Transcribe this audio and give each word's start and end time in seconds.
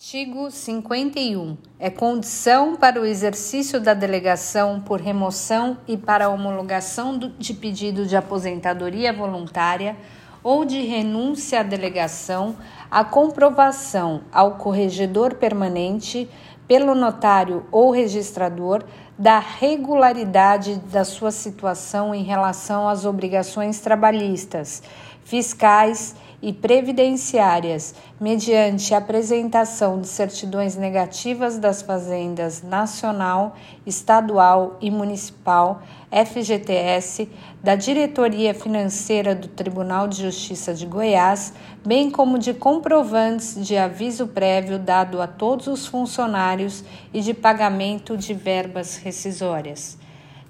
Artigo 0.00 0.48
51. 0.48 1.56
É 1.76 1.90
condição 1.90 2.76
para 2.76 3.00
o 3.00 3.04
exercício 3.04 3.80
da 3.80 3.94
delegação 3.94 4.80
por 4.80 5.00
remoção 5.00 5.76
e 5.88 5.96
para 5.96 6.28
homologação 6.28 7.18
de 7.18 7.52
pedido 7.52 8.06
de 8.06 8.16
aposentadoria 8.16 9.12
voluntária 9.12 9.96
ou 10.40 10.64
de 10.64 10.82
renúncia 10.82 11.58
à 11.58 11.62
delegação 11.64 12.54
a 12.88 13.02
comprovação 13.02 14.22
ao 14.30 14.52
corregedor 14.52 15.34
permanente 15.34 16.30
pelo 16.68 16.94
notário 16.94 17.66
ou 17.72 17.90
registrador 17.90 18.84
da 19.18 19.40
regularidade 19.40 20.76
da 20.92 21.02
sua 21.02 21.32
situação 21.32 22.14
em 22.14 22.22
relação 22.22 22.88
às 22.88 23.04
obrigações 23.04 23.80
trabalhistas, 23.80 24.80
fiscais 25.24 26.14
e 26.14 26.27
previdenciárias, 26.52 27.96
mediante 28.20 28.94
apresentação 28.94 30.00
de 30.00 30.06
certidões 30.06 30.76
negativas 30.76 31.58
das 31.58 31.82
fazendas 31.82 32.62
nacional, 32.62 33.56
estadual 33.84 34.76
e 34.80 34.88
municipal, 34.88 35.82
FGTS, 36.12 37.28
da 37.60 37.74
Diretoria 37.74 38.54
Financeira 38.54 39.34
do 39.34 39.48
Tribunal 39.48 40.06
de 40.06 40.22
Justiça 40.22 40.72
de 40.72 40.86
Goiás, 40.86 41.52
bem 41.84 42.08
como 42.08 42.38
de 42.38 42.54
comprovantes 42.54 43.66
de 43.66 43.76
aviso 43.76 44.28
prévio 44.28 44.78
dado 44.78 45.20
a 45.20 45.26
todos 45.26 45.66
os 45.66 45.88
funcionários 45.88 46.84
e 47.12 47.20
de 47.20 47.34
pagamento 47.34 48.16
de 48.16 48.32
verbas 48.32 48.96
rescisórias. 48.96 49.98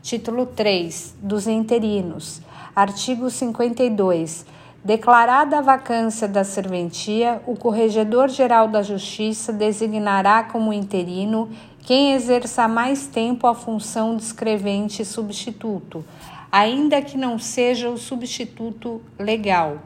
Título 0.02 0.44
3 0.44 1.16
dos 1.22 1.46
interinos. 1.46 2.42
Artigo 2.76 3.30
52 3.30 4.57
Declarada 4.88 5.58
a 5.58 5.60
vacância 5.60 6.26
da 6.26 6.42
serventia, 6.42 7.42
o 7.46 7.54
Corregedor-Geral 7.54 8.68
da 8.68 8.82
Justiça 8.82 9.52
designará 9.52 10.44
como 10.44 10.72
interino 10.72 11.50
quem 11.80 12.14
exerça 12.14 12.66
mais 12.66 13.06
tempo 13.06 13.46
a 13.46 13.54
função 13.54 14.16
de 14.16 14.22
escrevente 14.22 15.04
substituto, 15.04 16.02
ainda 16.50 17.02
que 17.02 17.18
não 17.18 17.38
seja 17.38 17.90
o 17.90 17.98
substituto 17.98 19.02
legal. 19.18 19.76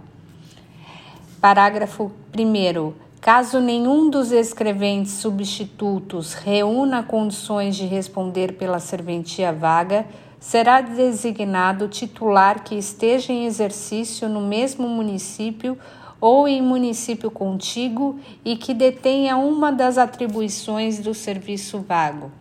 Parágrafo 1.41 2.13
1. 2.33 2.93
Caso 3.21 3.59
nenhum 3.59 4.09
dos 4.09 4.31
escreventes 4.31 5.15
substitutos 5.15 6.33
reúna 6.33 7.03
condições 7.03 7.75
de 7.75 7.87
responder 7.87 8.53
pela 8.53 8.79
serventia 8.79 9.53
vaga, 9.53 10.07
será 10.43 10.81
designado 10.81 11.87
titular 11.87 12.65
que 12.65 12.75
esteja 12.75 13.33
em 13.33 13.47
exercício 13.47 14.29
no 14.29 14.41
mesmo 14.41 14.89
município 14.89 15.79
ou 16.21 16.49
em 16.49 16.61
município 16.61 17.31
contíguo 17.31 18.19
e 18.45 18.57
que 18.57 18.75
detenha 18.75 19.37
uma 19.37 19.71
das 19.71 19.99
atribuições 19.99 20.99
do 20.99 21.15
serviço 21.15 21.79
vago. 21.79 22.33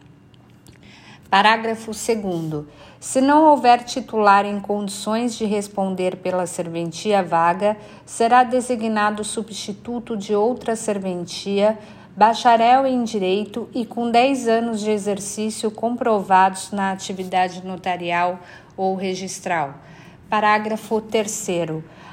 Parágrafo 1.30 1.92
2. 1.92 2.66
Se 3.00 3.22
não 3.22 3.46
houver 3.46 3.84
titular 3.84 4.46
em 4.46 4.60
condições 4.60 5.36
de 5.38 5.46
responder 5.46 6.18
pela 6.18 6.48
serventia 6.48 7.22
vaga, 7.22 7.78
será 8.04 8.44
designado 8.44 9.24
substituto 9.24 10.18
de 10.18 10.34
outra 10.34 10.76
serventia 10.76 11.78
bacharel 12.22 12.86
em 12.86 13.04
direito 13.04 13.68
e 13.74 13.84
com 13.84 14.12
10 14.12 14.48
anos 14.48 14.80
de 14.80 14.92
exercício 14.92 15.72
comprovados 15.72 16.72
na 16.72 16.92
atividade 16.92 17.66
notarial 17.66 18.38
ou 18.78 18.94
registral. 18.94 19.74
Parágrafo 20.30 21.02
3. 21.02 21.48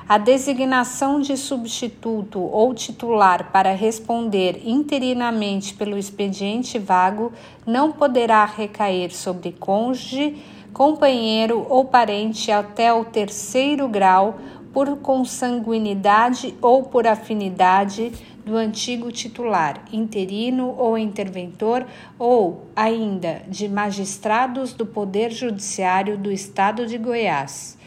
A 0.09 0.17
designação 0.17 1.21
de 1.21 1.37
substituto 1.37 2.41
ou 2.41 2.73
titular 2.73 3.53
para 3.53 3.75
responder 3.75 4.63
interinamente 4.65 5.75
pelo 5.75 5.99
expediente 5.99 6.79
vago 6.79 7.31
não 7.67 7.93
poderá 7.93 8.47
recair 8.47 9.15
sobre 9.15 9.53
cônjuge, 9.53 10.43
companheiro 10.73 11.67
ou 11.69 11.85
parente 11.85 12.51
até 12.51 12.91
o 12.91 13.05
terceiro 13.05 13.87
grau 13.87 14.39
por 14.73 14.97
consanguinidade 14.99 16.55
ou 16.63 16.85
por 16.85 17.07
afinidade 17.07 18.13
do 18.49 18.57
antigo 18.57 19.13
titular, 19.13 19.85
interino 19.93 20.75
ou 20.77 20.97
interventor, 20.97 21.87
ou 22.19 22.67
ainda 22.75 23.43
de 23.47 23.69
magistrados 23.69 24.73
do 24.73 24.87
Poder 24.87 25.31
Judiciário 25.31 26.17
do 26.17 26.33
Estado 26.33 26.87
de 26.87 26.97
Goiás. 26.97 27.78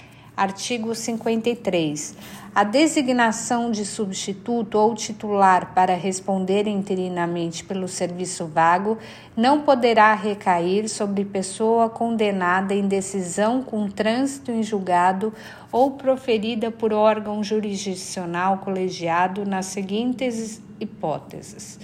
Artigo 0.42 0.96
53. 0.96 2.16
A 2.56 2.64
designação 2.64 3.70
de 3.70 3.86
substituto 3.86 4.74
ou 4.74 4.96
titular 4.96 5.72
para 5.76 5.94
responder 5.94 6.66
interinamente 6.66 7.64
pelo 7.64 7.88
serviço 7.88 8.48
vago 8.48 8.98
não 9.38 9.62
poderá 9.62 10.16
recair 10.16 10.90
sobre 10.90 11.26
pessoa 11.26 11.92
condenada 11.92 12.74
em 12.74 12.88
decisão 12.88 13.62
com 13.62 13.88
trânsito 13.88 14.50
em 14.50 14.64
julgado 14.64 15.32
ou 15.72 15.92
proferida 15.92 16.72
por 16.72 16.92
órgão 16.92 17.44
jurisdicional 17.44 18.58
colegiado 18.58 19.46
nas 19.46 19.68
seguintes 19.68 20.60
hipóteses: 20.80 21.80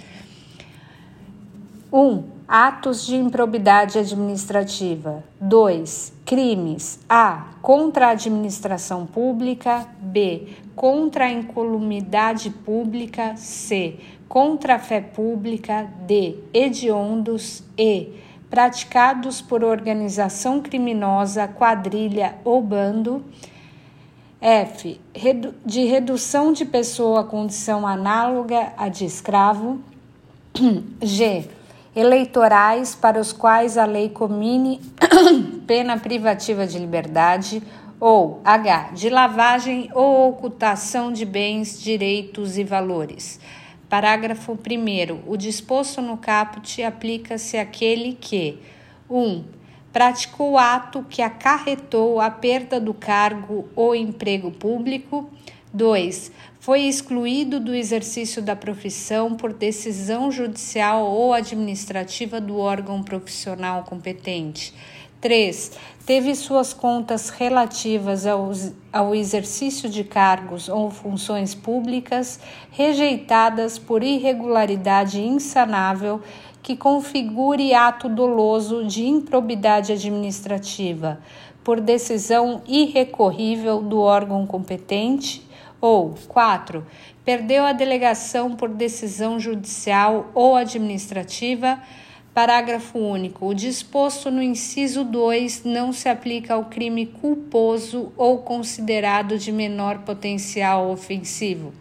1. 1.91 1.97
Um, 1.97 2.23
atos 2.47 3.05
de 3.05 3.15
improbidade 3.15 3.97
administrativa. 3.97 5.23
2. 5.39 6.13
Crimes: 6.25 6.99
A. 7.07 7.47
Contra 7.61 8.07
a 8.07 8.11
administração 8.11 9.05
pública. 9.05 9.87
B. 9.99 10.49
Contra 10.75 11.25
a 11.25 11.31
incolumidade 11.31 12.49
pública. 12.49 13.35
C. 13.37 13.95
Contra 14.27 14.75
a 14.75 14.79
fé 14.79 14.99
pública. 15.01 15.87
D. 16.05 16.35
Hediondos. 16.53 17.63
E. 17.77 18.13
Praticados 18.49 19.41
por 19.41 19.63
organização 19.63 20.61
criminosa, 20.61 21.47
quadrilha 21.47 22.35
ou 22.43 22.61
bando. 22.61 23.23
F. 24.41 24.99
De 25.65 25.85
redução 25.85 26.51
de 26.51 26.65
pessoa 26.65 27.21
à 27.21 27.23
condição 27.23 27.87
análoga 27.87 28.73
à 28.77 28.89
de 28.89 29.05
escravo. 29.05 29.79
G 31.01 31.56
eleitorais 31.97 32.93
para 32.93 33.19
os 33.19 33.33
quais 33.33 33.75
a 33.75 33.83
lei 33.85 34.07
comine 34.07 34.79
pena 35.65 35.97
privativa 35.97 36.67
de 36.67 36.77
liberdade, 36.77 37.63
ou 37.99 38.39
H, 38.45 38.91
de 38.93 39.09
lavagem 39.09 39.89
ou 39.95 40.29
ocultação 40.29 41.11
de 41.11 41.25
bens, 41.25 41.81
direitos 41.81 42.55
e 42.55 42.63
valores. 42.63 43.39
Parágrafo 43.89 44.51
1. 44.51 45.23
O 45.25 45.35
disposto 45.35 45.99
no 45.99 46.17
caput 46.17 46.83
aplica-se 46.83 47.57
àquele 47.57 48.13
que 48.13 48.59
1. 49.09 49.19
Um, 49.19 49.43
praticou 49.91 50.55
ato 50.55 51.03
que 51.09 51.23
acarretou 51.23 52.21
a 52.21 52.29
perda 52.29 52.79
do 52.79 52.93
cargo 52.93 53.67
ou 53.75 53.95
emprego 53.95 54.51
público. 54.51 55.27
2. 55.73 56.31
Foi 56.67 56.81
excluído 56.81 57.61
do 57.61 57.73
exercício 57.73 58.41
da 58.41 58.53
profissão 58.53 59.35
por 59.35 59.53
decisão 59.53 60.29
judicial 60.29 61.05
ou 61.05 61.31
administrativa 61.31 62.41
do 62.41 62.57
órgão 62.57 63.01
profissional 63.01 63.83
competente. 63.83 64.73
3. 65.21 65.71
Teve 66.05 66.35
suas 66.35 66.73
contas 66.73 67.29
relativas 67.29 68.25
ao, 68.25 68.51
ao 68.91 69.15
exercício 69.15 69.87
de 69.87 70.03
cargos 70.03 70.67
ou 70.67 70.91
funções 70.91 71.55
públicas 71.55 72.37
rejeitadas 72.69 73.79
por 73.79 74.03
irregularidade 74.03 75.21
insanável 75.21 76.21
que 76.61 76.75
configure 76.75 77.73
ato 77.73 78.09
doloso 78.09 78.83
de 78.83 79.07
improbidade 79.07 79.93
administrativa, 79.93 81.21
por 81.63 81.79
decisão 81.79 82.61
irrecorrível 82.67 83.81
do 83.81 84.01
órgão 84.01 84.45
competente 84.45 85.46
ou 85.79 86.15
4. 86.27 86.85
Perdeu 87.23 87.65
a 87.65 87.73
delegação 87.73 88.55
por 88.55 88.69
decisão 88.69 89.39
judicial 89.39 90.31
ou 90.33 90.55
administrativa. 90.55 91.79
Parágrafo 92.33 92.99
único. 92.99 93.47
O 93.47 93.53
disposto 93.53 94.29
no 94.29 94.41
inciso 94.41 95.03
2 95.03 95.63
não 95.63 95.91
se 95.91 96.07
aplica 96.07 96.53
ao 96.53 96.65
crime 96.65 97.05
culposo 97.05 98.11
ou 98.15 98.39
considerado 98.39 99.37
de 99.37 99.51
menor 99.51 99.99
potencial 99.99 100.89
ofensivo. 100.89 101.73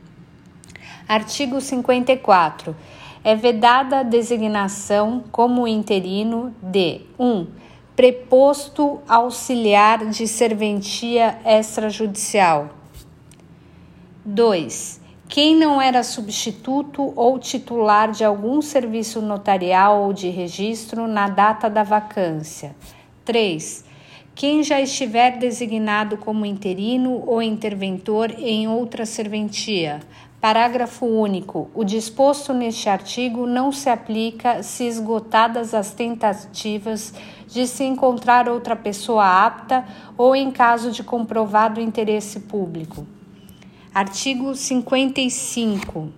Artigo 1.08 1.60
54. 1.60 2.74
É 3.22 3.34
vedada 3.34 4.00
a 4.00 4.02
designação 4.02 5.24
como 5.30 5.68
interino 5.68 6.54
de 6.62 7.02
1. 7.18 7.24
Um, 7.24 7.46
preposto 7.94 9.00
auxiliar 9.08 10.06
de 10.06 10.28
serventia 10.28 11.38
extrajudicial. 11.44 12.70
2. 14.28 15.00
Quem 15.28 15.54
não 15.54 15.80
era 15.80 16.02
substituto 16.02 17.12
ou 17.14 17.38
titular 17.38 18.10
de 18.10 18.24
algum 18.24 18.60
serviço 18.60 19.22
notarial 19.22 20.02
ou 20.02 20.12
de 20.12 20.28
registro 20.30 21.06
na 21.06 21.28
data 21.28 21.70
da 21.70 21.84
vacância. 21.84 22.74
3. 23.24 23.84
Quem 24.34 24.64
já 24.64 24.80
estiver 24.80 25.38
designado 25.38 26.16
como 26.16 26.44
interino 26.44 27.22
ou 27.24 27.40
interventor 27.40 28.32
em 28.36 28.66
outra 28.66 29.06
serventia. 29.06 30.00
Parágrafo 30.40 31.06
único. 31.06 31.70
O 31.72 31.84
disposto 31.84 32.52
neste 32.52 32.88
artigo 32.88 33.46
não 33.46 33.70
se 33.70 33.88
aplica 33.88 34.60
se 34.64 34.88
esgotadas 34.88 35.72
as 35.72 35.92
tentativas 35.92 37.14
de 37.46 37.64
se 37.64 37.84
encontrar 37.84 38.48
outra 38.48 38.74
pessoa 38.74 39.46
apta 39.46 39.84
ou 40.18 40.34
em 40.34 40.50
caso 40.50 40.90
de 40.90 41.04
comprovado 41.04 41.80
interesse 41.80 42.40
público. 42.40 43.06
Artigo 43.96 44.54
55 44.54 46.10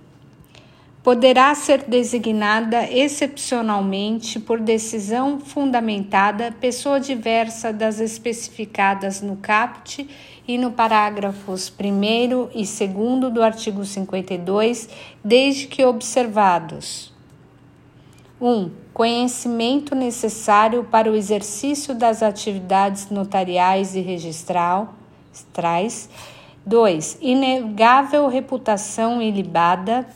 poderá 1.01 1.55
ser 1.55 1.85
designada 1.85 2.83
excepcionalmente 2.91 4.41
por 4.41 4.59
decisão 4.59 5.39
fundamentada 5.39 6.51
pessoa 6.61 6.99
diversa 6.99 7.73
das 7.73 8.01
especificadas 8.01 9.21
no 9.21 9.37
caput 9.37 10.11
e 10.49 10.59
no 10.59 10.73
parágrafos 10.73 11.73
1 11.73 12.51
e 12.53 12.65
2 12.89 13.33
do 13.33 13.45
artigo 13.45 13.85
52, 13.85 14.89
desde 15.23 15.69
que 15.69 15.85
observados 15.85 17.15
1. 18.41 18.51
Um, 18.51 18.71
conhecimento 18.93 19.95
necessário 19.95 20.83
para 20.83 21.09
o 21.09 21.15
exercício 21.15 21.95
das 21.95 22.25
atividades 22.25 23.09
notariais 23.09 23.95
e 23.95 24.01
registrais. 24.01 24.89
2. 26.69 27.19
Inegável 27.23 28.29
reputação 28.29 29.23
ilibada. 29.23 30.07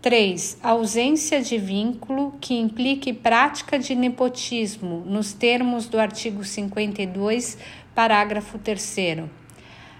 3. 0.00 0.58
Ausência 0.62 1.40
de 1.42 1.58
vínculo 1.58 2.34
que 2.40 2.54
implique 2.54 3.12
prática 3.12 3.78
de 3.78 3.94
nepotismo, 3.94 5.04
nos 5.06 5.32
termos 5.32 5.86
do 5.86 6.00
artigo 6.00 6.42
52, 6.42 7.56
parágrafo 7.94 8.58
3. 8.58 9.24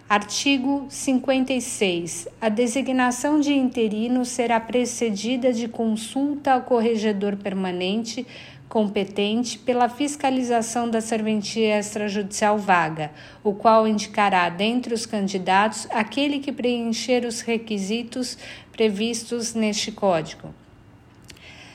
Artigo 0.09 0.87
56. 0.89 2.27
A 2.41 2.49
designação 2.49 3.39
de 3.39 3.53
interino 3.53 4.25
será 4.25 4.59
precedida 4.59 5.53
de 5.53 5.69
consulta 5.69 6.55
ao 6.55 6.63
corregedor 6.63 7.37
permanente 7.37 8.27
competente 8.73 9.59
pela 9.59 9.87
fiscalização 9.87 10.89
da 10.89 11.03
serventia 11.03 11.79
extrajudicial 11.79 12.57
vaga, 12.57 13.13
o 13.45 13.53
qual 13.53 13.87
indicará 13.87 14.49
dentre 14.49 14.95
os 14.95 15.05
candidatos 15.05 15.87
aquele 15.91 16.39
que 16.39 16.51
preencher 16.51 17.27
os 17.27 17.43
requisitos 17.43 18.39
previstos 18.73 19.53
neste 19.53 19.93
Código. 19.93 20.55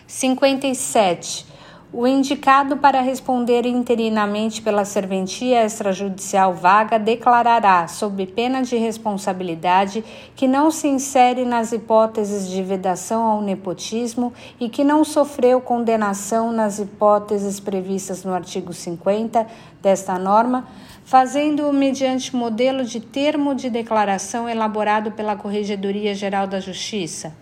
57. 0.08 1.46
O 1.94 2.06
indicado 2.06 2.76
para 2.76 3.00
responder 3.00 3.66
interinamente 3.66 4.62
pela 4.62 4.84
serventia 4.84 5.64
extrajudicial 5.64 6.54
vaga 6.54 7.00
declarará, 7.00 7.88
sob 7.88 8.28
pena 8.28 8.62
de 8.62 8.76
responsabilidade, 8.76 10.04
que 10.36 10.50
não 10.50 10.70
se 10.70 10.90
insere 10.90 11.46
nas 11.46 11.72
hipóteses 11.72 12.50
de 12.50 12.62
vedação 12.62 13.24
ao 13.24 13.42
nepotismo 13.42 14.34
e 14.60 14.68
que 14.68 14.84
não 14.84 15.06
sofreu 15.06 15.62
condenação 15.62 16.52
nas 16.52 16.78
hipóteses 16.78 17.58
previstas 17.58 18.26
no 18.26 18.34
artigo 18.34 18.74
50 18.74 19.48
desta 19.82 20.20
norma, 20.20 20.68
fazendo-o 21.06 21.72
mediante 21.72 22.36
modelo 22.36 22.84
de 22.84 23.00
termo 23.00 23.56
de 23.56 23.70
declaração 23.70 24.50
elaborado 24.50 25.12
pela 25.12 25.38
Corregedoria 25.38 26.14
Geral 26.14 26.48
da 26.48 26.60
Justiça 26.60 27.34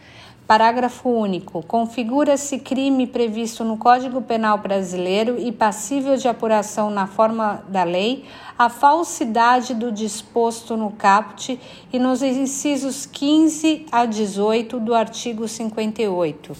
Parágrafo 0.48 1.10
único. 1.10 1.64
Configura-se 1.64 2.60
crime 2.60 3.08
previsto 3.08 3.64
no 3.64 3.78
Código 3.78 4.22
Penal 4.22 4.60
brasileiro 4.60 5.40
e 5.40 5.52
passível 5.52 6.16
de 6.18 6.28
apuração 6.28 6.92
na 6.92 7.08
forma 7.08 7.64
da 7.68 7.84
lei 7.84 8.26
a 8.56 8.70
falsidade 8.70 9.74
do 9.74 9.92
disposto 9.92 10.78
no 10.78 10.92
caput 10.92 11.60
e 11.92 11.98
nos 11.98 12.22
incisos 12.22 13.08
15 13.08 13.88
a 13.92 14.06
18 14.06 14.80
do 14.80 14.94
artigo 14.94 15.48
58. 15.48 16.56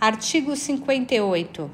Artigo 0.00 0.56
58. 0.56 1.70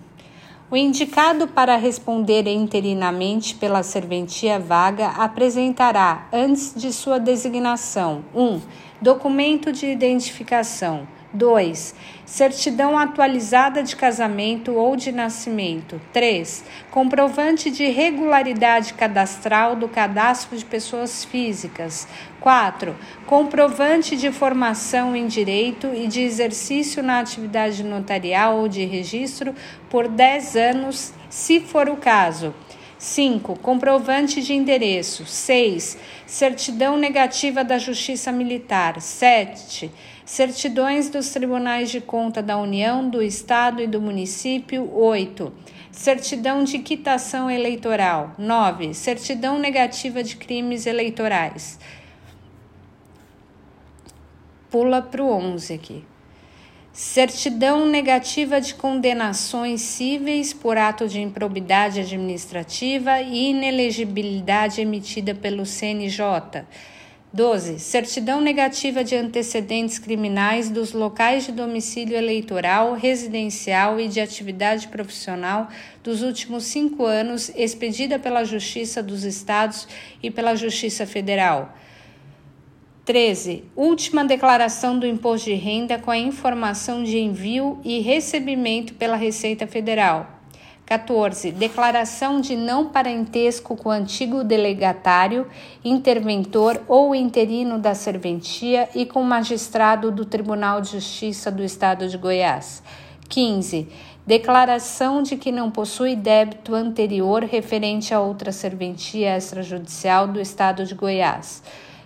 O 0.70 0.76
indicado 0.76 1.49
para 1.49 1.76
responder 1.76 2.47
interinamente 2.49 3.55
pela 3.55 3.82
serventia 3.82 4.59
vaga 4.59 5.09
apresentará, 5.11 6.29
antes 6.31 6.75
de 6.75 6.93
sua 6.93 7.19
designação, 7.19 8.25
1. 8.35 8.43
Um, 8.43 8.61
documento 9.00 9.73
de 9.73 9.87
identificação. 9.87 11.06
2. 11.37 11.94
Certidão 12.25 12.99
atualizada 12.99 13.83
de 13.83 13.94
casamento 13.94 14.73
ou 14.75 14.97
de 14.97 15.12
nascimento. 15.12 16.00
3. 16.12 16.65
Comprovante 16.91 17.71
de 17.71 17.87
regularidade 17.87 18.94
cadastral 18.94 19.77
do 19.77 19.88
cadastro 19.88 20.56
de 20.56 20.65
pessoas 20.65 21.25
físicas. 21.25 22.09
4. 22.41 22.97
Comprovante 23.27 24.17
de 24.17 24.33
formação 24.33 25.15
em 25.15 25.27
direito 25.27 25.88
e 25.94 26.09
de 26.09 26.23
exercício 26.23 27.03
na 27.03 27.21
atividade 27.21 27.85
notarial 27.85 28.59
ou 28.59 28.69
de 28.69 28.85
registro 28.85 29.55
por 29.88 30.09
10 30.09 30.56
anos, 30.56 31.12
se 31.29 31.61
for 31.61 31.88
o 31.88 31.97
caso. 31.97 32.55
5. 32.99 33.59
Comprovante 33.61 34.41
de 34.41 34.55
endereço. 34.55 35.27
6. 35.27 35.99
Certidão 36.27 36.97
negativa 36.97 37.62
da 37.62 37.79
Justiça 37.79 38.33
Militar. 38.33 39.00
7 39.00 39.93
certidões 40.26 41.08
dos 41.08 41.31
tribunais 41.31 41.88
de 41.88 42.00
conta 42.00 42.43
da 42.43 42.58
União, 42.58 43.08
do 43.08 43.23
Estado 43.23 43.81
e 43.81 43.87
do 43.87 44.00
município, 44.00 44.93
8. 44.93 45.52
Certidão 45.93 46.64
de 46.64 46.81
quitação 46.81 47.49
eleitoral, 47.49 48.34
9. 48.37 48.93
Certidão 48.93 49.56
negativa 49.56 50.25
de 50.25 50.37
crimes 50.37 50.84
eleitorais. 50.84 51.78
Pula 54.69 55.00
para 55.00 55.23
o 55.23 55.31
11 55.31 55.73
aqui. 55.73 56.05
Certidão 56.93 57.87
negativa 57.87 58.61
de 58.61 58.75
condenações 58.75 59.81
cíveis 59.82 60.52
por 60.52 60.76
ato 60.76 61.06
de 61.06 61.20
improbidade 61.20 62.00
administrativa 62.00 63.20
e 63.20 63.50
inelegibilidade 63.50 64.81
emitida 64.81 65.37
pelo 65.37 65.64
CNJ 65.64 66.64
12. 67.37 67.79
Certidão 67.81 68.41
negativa 68.41 69.05
de 69.05 69.15
antecedentes 69.15 69.99
criminais 69.99 70.71
dos 70.71 70.94
locais 70.94 71.44
de 71.44 71.53
domicílio 71.53 72.17
eleitoral, 72.17 72.94
residencial 72.94 74.00
e 74.00 74.09
de 74.09 74.23
atividade 74.23 74.88
profissional 74.88 75.69
dos 76.03 76.23
últimos 76.23 76.65
cinco 76.65 77.05
anos, 77.05 77.50
expedida 77.55 78.19
pela 78.19 78.43
Justiça 78.43 79.03
dos 79.03 79.23
Estados 79.23 79.87
e 80.23 80.31
pela 80.31 80.55
Justiça 80.55 81.05
Federal. 81.05 81.77
13. 83.05 83.65
Última 83.77 84.25
declaração 84.25 84.99
do 84.99 85.06
imposto 85.06 85.50
de 85.50 85.55
renda 85.56 85.99
com 85.99 86.11
a 86.11 86.17
informação 86.17 87.05
de 87.05 87.19
envio 87.19 87.79
e 87.85 88.00
recebimento 88.00 88.94
pela 88.94 89.15
Receita 89.15 89.67
Federal. 89.67 90.36
14. 90.87 91.50
Declaração 91.50 92.40
de 92.40 92.55
não 92.55 92.87
parentesco 92.87 93.76
com 93.76 93.88
o 93.88 93.93
antigo 93.93 94.45
delegatário, 94.45 95.49
interventor 95.85 96.81
ou 96.87 97.12
interino 97.12 97.76
da 97.76 97.93
serventia 97.93 98.88
e 98.95 99.05
com 99.05 99.21
magistrado 99.25 100.12
do 100.12 100.25
Tribunal 100.25 100.81
de 100.81 100.93
Justiça 100.93 101.50
do 101.50 101.64
Estado 101.64 102.09
de 102.09 102.16
Goiás. 102.16 102.85
15. 103.28 103.88
Declaração 104.25 105.25
de 105.25 105.37
que 105.37 105.50
não 105.50 105.73
possui 105.73 106.14
débito 106.14 106.73
anterior 106.73 107.43
referente 107.43 108.14
a 108.14 108.21
outra 108.21 108.52
serventia 108.52 109.37
extrajudicial 109.37 110.28
do 110.28 110.40
Estado 110.40 110.85
de 110.85 110.95
Goiás. 110.95 111.64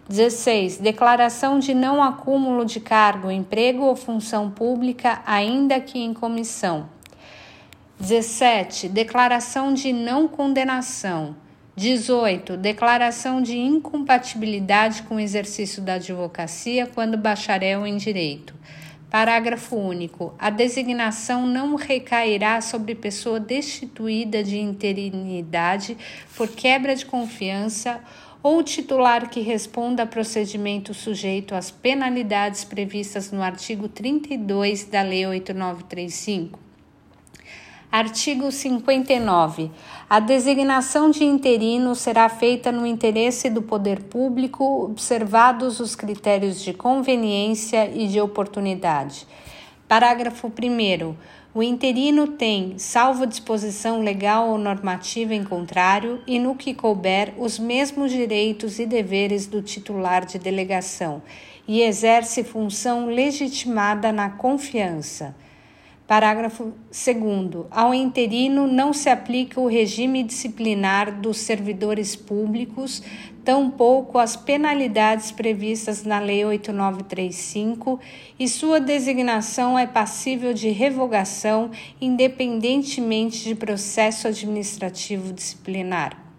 16. 0.08 0.78
Declaração 0.78 1.58
de 1.58 1.75
não 1.75 2.02
acúmulo 2.02 2.64
de 2.64 2.80
cargo, 2.80 3.30
emprego 3.30 3.84
ou 3.84 3.94
função 3.94 4.50
pública, 4.50 5.20
ainda 5.26 5.78
que 5.80 5.99
em 5.99 6.14
comissão. 6.14 6.88
17. 8.00 8.88
Declaração 8.88 9.75
de 9.75 9.92
não 9.92 10.26
condenação. 10.26 11.37
18. 11.76 12.57
Declaração 12.57 13.42
de 13.42 13.59
incompatibilidade 13.59 15.02
com 15.02 15.16
o 15.16 15.21
exercício 15.21 15.83
da 15.83 15.95
advocacia 15.95 16.87
quando 16.87 17.19
bacharel 17.19 17.87
em 17.87 17.99
direito. 17.99 18.54
Parágrafo 19.11 19.76
único. 19.76 20.33
A 20.38 20.49
designação 20.49 21.47
não 21.47 21.75
recairá 21.75 22.62
sobre 22.62 22.95
pessoa 22.95 23.38
destituída 23.38 24.42
de 24.42 24.59
interinidade 24.59 25.95
por 26.35 26.49
quebra 26.49 26.97
de 26.97 27.04
confiança 27.04 28.00
ou 28.42 28.62
titular 28.62 29.28
que 29.28 29.40
responda 29.40 30.04
a 30.04 30.07
procedimento 30.07 30.95
sujeito 30.95 31.54
às 31.54 31.71
penalidades 31.71 32.64
previstas 32.64 33.30
no 33.30 33.42
artigo 33.42 33.88
32 33.88 34.85
da 34.85 35.02
Lei 35.02 35.26
8935 35.26 36.69
Artigo 37.92 38.52
59. 38.52 39.68
A 40.09 40.20
designação 40.20 41.11
de 41.11 41.25
interino 41.25 41.97
será 41.97 42.28
feita 42.28 42.70
no 42.70 42.87
interesse 42.87 43.50
do 43.50 43.62
poder 43.62 44.04
público, 44.04 44.85
observados 44.85 45.80
os 45.80 45.97
critérios 45.97 46.62
de 46.62 46.73
conveniência 46.73 47.90
e 47.92 48.06
de 48.06 48.20
oportunidade. 48.20 49.26
Parágrafo 49.88 50.47
1. 50.47 51.16
O 51.52 51.64
interino 51.64 52.28
tem, 52.28 52.78
salvo 52.78 53.26
disposição 53.26 54.00
legal 54.02 54.50
ou 54.50 54.56
normativa 54.56 55.35
em 55.35 55.42
contrário, 55.42 56.20
e 56.28 56.38
no 56.38 56.54
que 56.54 56.73
couber, 56.73 57.35
os 57.37 57.59
mesmos 57.59 58.12
direitos 58.12 58.78
e 58.78 58.87
deveres 58.87 59.49
do 59.49 59.61
titular 59.61 60.25
de 60.25 60.38
delegação 60.38 61.20
e 61.66 61.82
exerce 61.82 62.44
função 62.44 63.06
legitimada 63.06 64.12
na 64.12 64.30
confiança. 64.30 65.35
Parágrafo 66.10 66.72
2. 66.90 67.66
Ao 67.70 67.94
interino 67.94 68.66
não 68.66 68.92
se 68.92 69.08
aplica 69.08 69.60
o 69.60 69.68
regime 69.68 70.24
disciplinar 70.24 71.20
dos 71.20 71.36
servidores 71.36 72.16
públicos, 72.16 73.00
tampouco 73.44 74.18
as 74.18 74.34
penalidades 74.34 75.30
previstas 75.30 76.02
na 76.02 76.18
Lei 76.18 76.44
8935, 76.44 78.00
e 78.36 78.48
sua 78.48 78.80
designação 78.80 79.78
é 79.78 79.86
passível 79.86 80.52
de 80.52 80.70
revogação, 80.70 81.70
independentemente 82.00 83.44
de 83.44 83.54
processo 83.54 84.26
administrativo 84.26 85.32
disciplinar. 85.32 86.29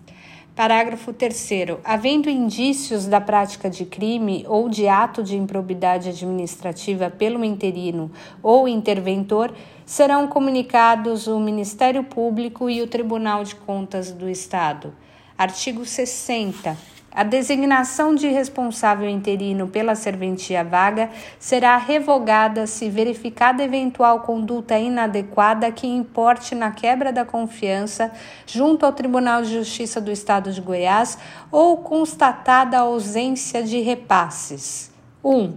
Parágrafo 0.55 1.13
3. 1.13 1.49
Havendo 1.83 2.29
indícios 2.29 3.05
da 3.05 3.21
prática 3.21 3.69
de 3.69 3.85
crime 3.85 4.43
ou 4.47 4.67
de 4.67 4.85
ato 4.85 5.23
de 5.23 5.37
improbidade 5.37 6.09
administrativa 6.09 7.09
pelo 7.09 7.43
interino 7.45 8.11
ou 8.43 8.67
interventor, 8.67 9.53
serão 9.85 10.27
comunicados 10.27 11.25
o 11.27 11.39
Ministério 11.39 12.03
Público 12.03 12.69
e 12.69 12.81
o 12.81 12.87
Tribunal 12.87 13.45
de 13.45 13.55
Contas 13.55 14.11
do 14.11 14.29
Estado. 14.29 14.93
Artigo 15.37 15.85
60. 15.85 16.77
A 17.13 17.23
designação 17.23 18.15
de 18.15 18.29
responsável 18.29 19.09
interino 19.09 19.67
pela 19.67 19.95
serventia 19.95 20.63
vaga 20.63 21.09
será 21.37 21.75
revogada 21.75 22.65
se 22.65 22.89
verificada 22.89 23.61
eventual 23.61 24.21
conduta 24.21 24.79
inadequada 24.79 25.69
que 25.73 25.85
importe 25.85 26.55
na 26.55 26.71
quebra 26.71 27.11
da 27.11 27.25
confiança 27.25 28.13
junto 28.47 28.85
ao 28.85 28.93
Tribunal 28.93 29.41
de 29.41 29.51
Justiça 29.51 29.99
do 29.99 30.09
Estado 30.09 30.53
de 30.53 30.61
Goiás 30.61 31.17
ou 31.51 31.79
constatada 31.79 32.77
a 32.77 32.81
ausência 32.81 33.61
de 33.61 33.81
repasses. 33.81 34.89
1. 35.21 35.35
Um, 35.35 35.53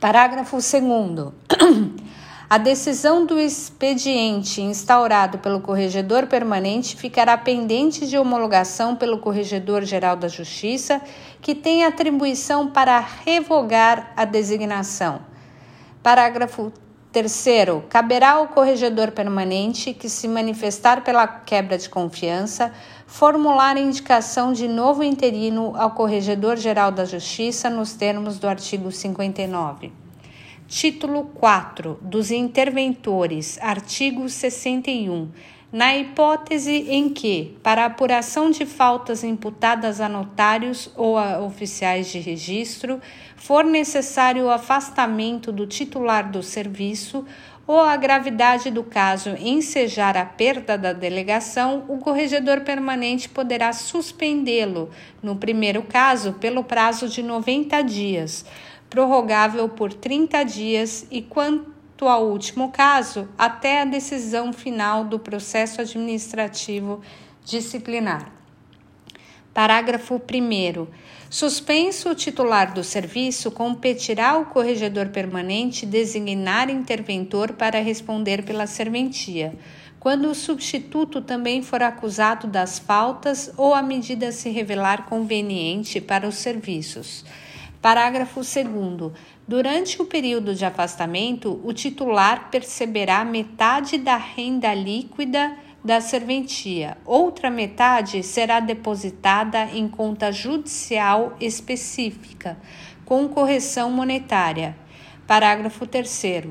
Parágrafo 0.01 0.57
2. 0.57 0.73
A 2.49 2.59
decisão 2.59 3.27
do 3.27 3.41
expediente 3.41 4.63
instaurado 4.63 5.37
pelo 5.39 5.61
Corregedor 5.61 6.29
Permanente 6.29 6.95
ficará 6.95 7.37
pendente 7.37 8.07
de 8.07 8.17
homologação 8.17 8.95
pelo 8.95 9.19
Corregedor-Geral 9.19 10.15
da 10.15 10.29
Justiça, 10.29 11.03
que 11.43 11.57
tem 11.57 11.85
atribuição 11.85 12.69
para 12.69 13.01
revogar 13.01 14.13
a 14.17 14.25
designação. 14.25 15.23
Parágrafo 16.05 16.73
3. 17.11 17.47
Caberá 17.89 18.35
ao 18.35 18.47
Corregedor 18.47 19.11
Permanente 19.11 19.93
que 19.93 20.09
se 20.09 20.29
manifestar 20.29 21.03
pela 21.03 21.27
quebra 21.27 21.77
de 21.77 21.89
confiança, 21.89 22.73
formular 23.09 23.77
indicação 23.77 24.53
de 24.53 24.69
novo 24.69 25.03
interino 25.03 25.73
ao 25.75 25.91
Corregedor-Geral 25.91 26.93
da 26.93 27.05
Justiça 27.05 27.69
nos 27.69 27.95
termos 27.95 28.39
do 28.39 28.47
artigo 28.47 28.93
59. 28.93 30.06
Título 30.69 31.31
4 31.37 31.97
dos 32.03 32.33
interventores, 32.33 33.57
artigo 33.63 34.29
61. 34.29 35.29
Na 35.73 35.97
hipótese 35.97 36.87
em 36.89 37.09
que, 37.09 37.57
para 37.63 37.85
apuração 37.85 38.51
de 38.51 38.67
faltas 38.67 39.23
imputadas 39.23 40.01
a 40.01 40.09
notários 40.09 40.91
ou 40.97 41.17
a 41.17 41.39
oficiais 41.39 42.09
de 42.09 42.19
registro, 42.19 43.01
for 43.37 43.65
necessário 43.65 44.47
o 44.47 44.51
afastamento 44.51 45.53
do 45.53 45.69
titular 45.69 46.29
do 46.33 46.43
serviço 46.43 47.25
ou 47.65 47.81
a 47.81 47.97
gravidade 47.97 48.69
do 48.69 48.83
caso 48.83 49.37
ensejar 49.39 50.17
a 50.17 50.25
perda 50.25 50.77
da 50.77 50.93
delegação, 50.93 51.85
o 51.89 51.99
corregedor 51.99 52.63
permanente 52.63 53.29
poderá 53.29 53.73
suspendê-lo, 53.73 54.91
no 55.23 55.37
primeiro 55.37 55.83
caso, 55.83 56.35
pelo 56.35 56.65
prazo 56.65 57.09
de 57.09 57.23
90 57.23 57.83
dias 57.83 58.45
prorrogável 58.89 59.69
por 59.69 59.93
30 59.93 60.43
dias 60.45 61.07
e, 61.11 61.23
quanto 61.23 62.07
ao 62.07 62.27
último 62.29 62.71
caso, 62.71 63.29
até 63.37 63.83
a 63.83 63.85
decisão 63.85 64.53
final 64.53 65.05
do 65.05 65.19
processo 65.19 65.81
administrativo 65.81 67.01
disciplinar. 67.45 68.33
Parágrafo 69.55 70.17
1. 70.17 70.87
Suspenso 71.31 72.11
o 72.11 72.15
titular 72.15 72.75
do 72.75 72.85
serviço, 72.85 73.51
competirá 73.51 74.31
ao 74.33 74.47
corregedor 74.47 75.09
permanente 75.09 75.87
designar 75.87 76.69
interventor 76.69 77.55
para 77.55 77.81
responder 77.81 78.45
pela 78.45 78.67
serventia, 78.67 79.55
quando 79.99 80.31
o 80.31 80.35
substituto 80.35 81.21
também 81.21 81.63
for 81.63 81.83
acusado 81.83 82.47
das 82.47 82.79
faltas 82.79 83.51
ou 83.57 83.75
a 83.75 83.83
medida 83.83 84.31
se 84.31 84.51
revelar 84.51 85.07
conveniente 85.07 86.01
para 86.01 86.29
os 86.29 86.37
serviços. 86.37 87.25
Parágrafo 87.87 88.41
2. 88.41 89.13
Durante 89.47 90.03
o 90.03 90.07
período 90.07 90.57
de 90.57 90.65
afastamento, 90.65 91.61
o 91.63 91.73
titular 91.73 92.51
perceberá 92.51 93.25
metade 93.25 93.97
da 93.97 94.17
renda 94.17 94.75
líquida 94.75 95.57
da 95.85 96.01
serventia. 96.01 96.99
Outra 97.05 97.49
metade 97.49 98.25
será 98.25 98.59
depositada 98.59 99.67
em 99.67 99.87
conta 99.87 100.33
judicial 100.33 101.37
específica, 101.41 102.59
com 103.05 103.29
correção 103.29 103.89
monetária. 103.89 104.77
Parágrafo 105.25 105.87
3. 105.87 106.49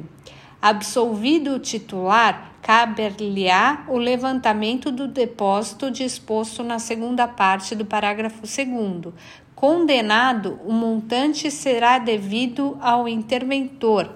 Absolvido 0.61 1.55
o 1.55 1.59
titular, 1.59 2.53
caber-lhe-á 2.61 3.83
o 3.89 3.97
levantamento 3.97 4.89
do 4.89 5.05
depósito 5.05 5.91
disposto 5.91 6.63
na 6.63 6.79
segunda 6.79 7.27
parte 7.27 7.75
do 7.75 7.85
parágrafo 7.85 8.41
2, 8.41 9.13
condenado, 9.55 10.59
o 10.65 10.73
montante 10.73 11.49
será 11.49 11.97
devido 11.97 12.77
ao 12.81 13.07
interventor. 13.07 14.13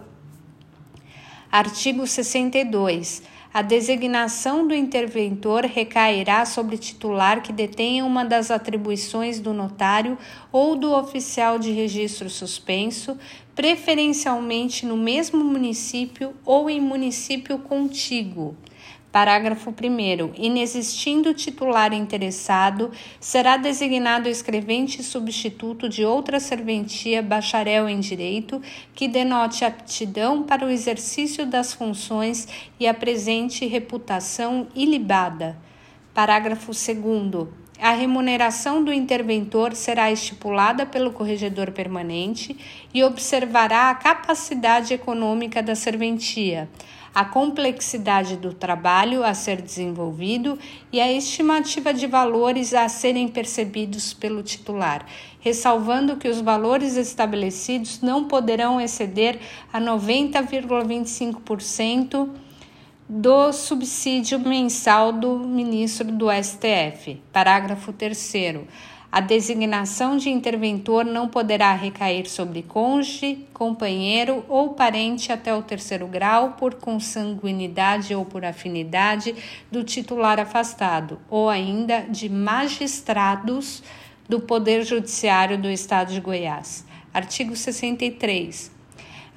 Artigo 1.49 2.05
62. 2.05 3.23
A 3.51 3.63
designação 3.63 4.67
do 4.67 4.75
interventor 4.75 5.65
recairá 5.65 6.45
sobre 6.45 6.77
titular 6.77 7.41
que 7.41 7.51
detenha 7.51 8.05
uma 8.05 8.23
das 8.23 8.51
atribuições 8.51 9.39
do 9.39 9.51
notário 9.53 10.19
ou 10.51 10.75
do 10.75 10.93
oficial 10.93 11.57
de 11.57 11.71
registro 11.71 12.29
suspenso, 12.29 13.17
preferencialmente 13.55 14.85
no 14.85 14.95
mesmo 14.95 15.43
município 15.43 16.35
ou 16.45 16.69
em 16.69 16.79
município 16.79 17.57
contíguo. 17.57 18.55
Parágrafo 19.11 19.71
1. 19.71 20.33
Inexistindo 20.37 21.33
titular 21.33 21.93
interessado, 21.93 22.91
será 23.19 23.57
designado 23.57 24.29
escrevente 24.29 25.01
substituto 25.01 25.89
de 25.89 26.05
outra 26.05 26.39
serventia 26.39 27.19
bacharel 27.23 27.89
em 27.89 27.99
direito 27.99 28.61
que 28.93 29.07
denote 29.07 29.65
aptidão 29.65 30.43
para 30.43 30.63
o 30.63 30.69
exercício 30.69 31.47
das 31.47 31.73
funções 31.73 32.47
e 32.79 32.87
apresente 32.87 33.65
reputação 33.65 34.67
ilibada. 34.75 35.57
Parágrafo 36.13 36.67
2. 36.67 37.47
A 37.81 37.91
remuneração 37.91 38.83
do 38.83 38.93
interventor 38.93 39.73
será 39.73 40.11
estipulada 40.11 40.85
pelo 40.85 41.13
corregedor 41.13 41.71
permanente 41.71 42.55
e 42.93 43.03
observará 43.03 43.89
a 43.89 43.95
capacidade 43.95 44.93
econômica 44.93 45.63
da 45.63 45.73
serventia 45.73 46.69
a 47.13 47.23
complexidade 47.25 48.35
do 48.35 48.51
trabalho 48.53 49.23
a 49.23 49.33
ser 49.33 49.61
desenvolvido 49.61 50.59
e 50.91 50.99
a 50.99 51.09
estimativa 51.11 51.93
de 51.93 52.07
valores 52.07 52.73
a 52.73 52.89
serem 52.89 53.27
percebidos 53.27 54.11
pelo 54.13 54.41
titular, 54.43 55.05
ressalvando 55.39 56.17
que 56.17 56.27
os 56.27 56.41
valores 56.41 56.95
estabelecidos 56.95 58.01
não 58.01 58.25
poderão 58.25 58.81
exceder 58.81 59.39
a 59.71 59.79
90,25% 59.79 62.29
do 63.07 63.51
subsídio 63.51 64.39
mensal 64.39 65.11
do 65.11 65.37
ministro 65.39 66.11
do 66.11 66.27
STF. 66.31 67.19
Parágrafo 67.33 67.91
3. 67.91 68.33
A 69.11 69.21
designação 69.21 70.17
de 70.17 70.29
interventor 70.29 71.03
não 71.03 71.27
poderá 71.27 71.73
recair 71.73 72.29
sobre 72.29 72.61
cônjuge, 72.61 73.47
companheiro 73.51 74.45
ou 74.47 74.75
parente 74.75 75.31
até 75.31 75.51
o 75.51 75.63
terceiro 75.63 76.05
grau 76.05 76.51
por 76.51 76.75
consanguinidade 76.75 78.13
ou 78.13 78.23
por 78.23 78.45
afinidade 78.45 79.35
do 79.71 79.83
titular 79.83 80.39
afastado, 80.39 81.19
ou 81.27 81.49
ainda 81.49 82.01
de 82.01 82.29
magistrados 82.29 83.81
do 84.27 84.39
Poder 84.39 84.85
Judiciário 84.85 85.57
do 85.57 85.71
Estado 85.71 86.13
de 86.13 86.21
Goiás. 86.21 86.85
Artigo 87.11 87.55
63. 87.55 88.77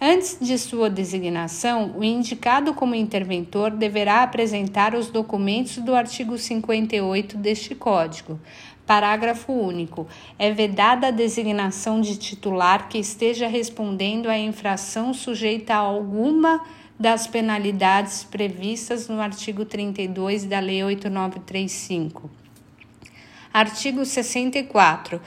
Antes 0.04 0.36
de 0.40 0.58
sua 0.58 0.90
designação, 0.90 1.94
o 1.96 2.02
indicado 2.02 2.74
como 2.74 2.92
interventor 2.92 3.70
deverá 3.70 4.24
apresentar 4.24 4.96
os 4.96 5.06
documentos 5.06 5.78
do 5.78 5.94
artigo 5.94 6.36
58 6.36 7.36
deste 7.36 7.72
Código. 7.72 8.40
Parágrafo 8.86 9.52
único. 9.52 10.06
É 10.38 10.50
vedada 10.50 11.08
a 11.08 11.10
designação 11.10 12.00
de 12.00 12.16
titular 12.16 12.88
que 12.88 12.98
esteja 12.98 13.46
respondendo 13.46 14.28
à 14.28 14.36
infração 14.36 15.14
sujeita 15.14 15.74
a 15.74 15.78
alguma 15.78 16.60
das 16.98 17.26
penalidades 17.26 18.24
previstas 18.24 19.08
no 19.08 19.20
artigo 19.20 19.64
32 19.64 20.44
da 20.44 20.60
Lei 20.60 20.84
8935. 20.84 22.30
Artigo 23.52 24.04
64. 24.04 25.20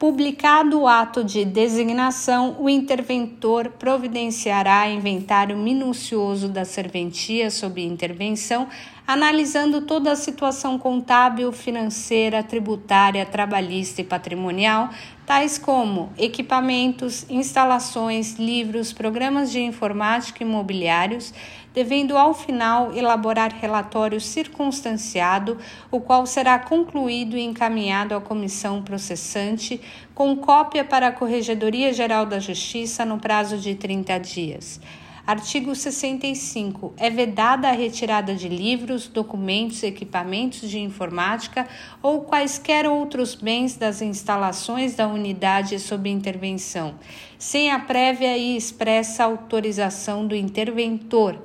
Publicado 0.00 0.80
o 0.80 0.88
ato 0.88 1.22
de 1.22 1.44
designação, 1.44 2.56
o 2.58 2.70
interventor 2.70 3.68
providenciará 3.78 4.88
inventário 4.88 5.56
minucioso 5.58 6.48
da 6.48 6.64
serventia 6.64 7.50
sob 7.50 7.82
intervenção, 7.82 8.66
analisando 9.12 9.80
toda 9.80 10.12
a 10.12 10.16
situação 10.16 10.78
contábil, 10.78 11.50
financeira, 11.50 12.44
tributária, 12.44 13.26
trabalhista 13.26 14.00
e 14.00 14.04
patrimonial, 14.04 14.88
tais 15.26 15.58
como 15.58 16.12
equipamentos, 16.16 17.26
instalações, 17.28 18.34
livros, 18.34 18.92
programas 18.92 19.50
de 19.50 19.58
informática 19.58 20.44
e 20.44 20.46
imobiliários, 20.46 21.34
devendo 21.74 22.16
ao 22.16 22.32
final 22.32 22.94
elaborar 22.94 23.52
relatório 23.52 24.20
circunstanciado, 24.20 25.58
o 25.90 26.00
qual 26.00 26.24
será 26.24 26.56
concluído 26.60 27.36
e 27.36 27.42
encaminhado 27.42 28.14
à 28.14 28.20
comissão 28.20 28.80
processante, 28.80 29.80
com 30.14 30.36
cópia 30.36 30.84
para 30.84 31.08
a 31.08 31.12
Corregedoria 31.12 31.92
Geral 31.92 32.26
da 32.26 32.38
Justiça 32.38 33.04
no 33.04 33.18
prazo 33.18 33.58
de 33.58 33.74
30 33.74 34.20
dias. 34.20 34.80
Artigo 35.26 35.74
65. 35.74 36.94
É 36.96 37.10
vedada 37.10 37.68
a 37.68 37.72
retirada 37.72 38.34
de 38.34 38.48
livros, 38.48 39.06
documentos, 39.06 39.82
equipamentos 39.82 40.68
de 40.68 40.78
informática 40.78 41.68
ou 42.02 42.22
quaisquer 42.22 42.88
outros 42.88 43.34
bens 43.34 43.76
das 43.76 44.00
instalações 44.00 44.94
da 44.94 45.06
unidade 45.06 45.78
sob 45.78 46.08
intervenção, 46.08 46.94
sem 47.38 47.70
a 47.70 47.78
prévia 47.78 48.36
e 48.36 48.56
expressa 48.56 49.24
autorização 49.24 50.26
do 50.26 50.34
interventor, 50.34 51.40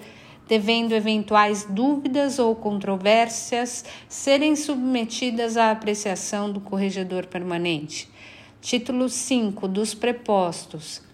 devendo 0.48 0.94
eventuais 0.94 1.66
dúvidas 1.70 2.40
ou 2.40 2.56
controvérsias 2.56 3.84
serem 4.08 4.56
submetidas 4.56 5.58
à 5.58 5.72
apreciação 5.72 6.52
do 6.52 6.62
corregedor 6.62 7.26
permanente. 7.26 8.10
Título 8.62 9.10
5 9.10 9.68
dos 9.68 9.94
prepostos. 9.94 11.05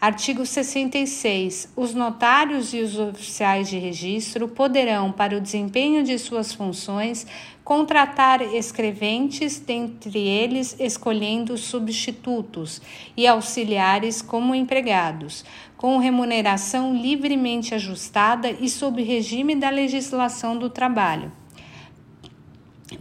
Artigo 0.00 0.46
66. 0.46 1.74
Os 1.76 1.92
notários 1.92 2.72
e 2.72 2.78
os 2.78 2.98
oficiais 2.98 3.68
de 3.68 3.78
registro 3.78 4.48
poderão, 4.48 5.12
para 5.12 5.36
o 5.36 5.40
desempenho 5.42 6.02
de 6.02 6.18
suas 6.18 6.54
funções, 6.54 7.26
contratar 7.62 8.40
escreventes, 8.40 9.58
dentre 9.58 10.18
eles 10.18 10.74
escolhendo 10.80 11.58
substitutos 11.58 12.80
e 13.14 13.26
auxiliares 13.26 14.22
como 14.22 14.54
empregados, 14.54 15.44
com 15.76 15.98
remuneração 15.98 16.94
livremente 16.94 17.74
ajustada 17.74 18.50
e 18.50 18.70
sob 18.70 19.02
regime 19.02 19.54
da 19.54 19.68
legislação 19.68 20.56
do 20.56 20.70
trabalho. 20.70 21.30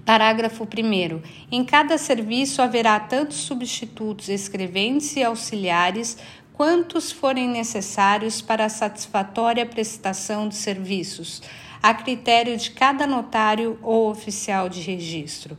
Parágrafo 0.05 0.65
1. 0.65 1.21
Em 1.51 1.63
cada 1.63 1.97
serviço 1.97 2.61
haverá 2.61 2.99
tanto 2.99 3.33
substitutos, 3.33 4.29
escreventes 4.29 5.15
e 5.15 5.23
auxiliares 5.23 6.17
quantos 6.59 7.09
forem 7.09 7.47
necessários 7.47 8.41
para 8.41 8.65
a 8.65 8.69
satisfatória 8.69 9.65
prestação 9.65 10.49
de 10.49 10.55
serviços, 10.55 11.41
a 11.81 11.93
critério 11.93 12.57
de 12.57 12.71
cada 12.71 13.07
notário 13.07 13.79
ou 13.81 14.11
oficial 14.11 14.67
de 14.67 14.81
registro. 14.81 15.57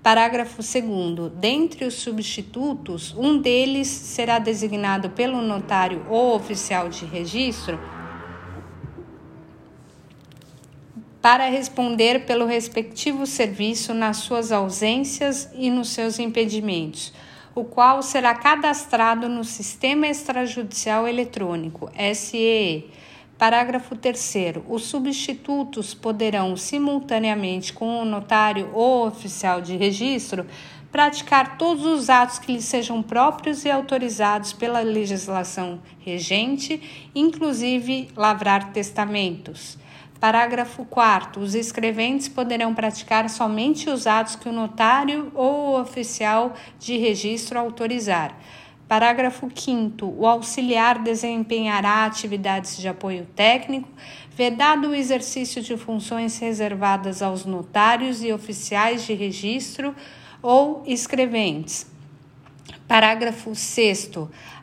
Parágrafo 0.00 0.58
2. 0.62 1.32
Dentre 1.32 1.84
os 1.84 1.94
substitutos, 1.94 3.12
um 3.18 3.38
deles 3.40 3.88
será 3.88 4.38
designado 4.38 5.10
pelo 5.10 5.42
notário 5.42 6.06
ou 6.08 6.36
oficial 6.36 6.88
de 6.88 7.04
registro 7.04 7.76
para 11.20 11.48
responder 11.48 12.24
pelo 12.24 12.46
respectivo 12.46 13.26
serviço 13.26 13.92
nas 13.92 14.18
suas 14.18 14.52
ausências 14.52 15.50
e 15.54 15.68
nos 15.70 15.88
seus 15.88 16.20
impedimentos 16.20 17.12
o 17.56 17.64
qual 17.64 18.02
será 18.02 18.34
cadastrado 18.34 19.30
no 19.30 19.42
Sistema 19.42 20.06
Extrajudicial 20.06 21.08
Eletrônico, 21.08 21.90
SEE. 22.14 22.90
Parágrafo 23.38 23.96
3. 23.96 24.56
Os 24.68 24.84
substitutos 24.84 25.94
poderão, 25.94 26.54
simultaneamente 26.54 27.72
com 27.72 28.02
o 28.02 28.04
notário 28.04 28.70
ou 28.74 29.06
oficial 29.06 29.62
de 29.62 29.74
registro, 29.74 30.46
praticar 30.92 31.56
todos 31.56 31.86
os 31.86 32.10
atos 32.10 32.38
que 32.38 32.52
lhes 32.52 32.64
sejam 32.66 33.02
próprios 33.02 33.64
e 33.64 33.70
autorizados 33.70 34.52
pela 34.52 34.80
legislação 34.80 35.80
regente, 36.00 37.08
inclusive 37.14 38.10
lavrar 38.14 38.70
testamentos. 38.70 39.78
Parágrafo 40.20 40.84
4. 40.84 41.42
Os 41.42 41.54
escreventes 41.54 42.28
poderão 42.28 42.74
praticar 42.74 43.28
somente 43.28 43.90
os 43.90 44.06
atos 44.06 44.36
que 44.36 44.48
o 44.48 44.52
notário 44.52 45.30
ou 45.34 45.68
o 45.68 45.80
oficial 45.80 46.54
de 46.78 46.96
registro 46.96 47.58
autorizar. 47.58 48.34
Parágrafo 48.88 49.50
5. 49.54 50.06
O 50.16 50.26
auxiliar 50.26 51.02
desempenhará 51.02 52.06
atividades 52.06 52.78
de 52.78 52.88
apoio 52.88 53.26
técnico, 53.34 53.88
vedado 54.30 54.88
o 54.88 54.94
exercício 54.94 55.60
de 55.60 55.76
funções 55.76 56.38
reservadas 56.38 57.20
aos 57.20 57.44
notários 57.44 58.22
e 58.22 58.32
oficiais 58.32 59.04
de 59.04 59.12
registro 59.12 59.94
ou 60.40 60.82
escreventes. 60.86 61.95
Parágrafo 62.88 63.52
6. 63.52 64.10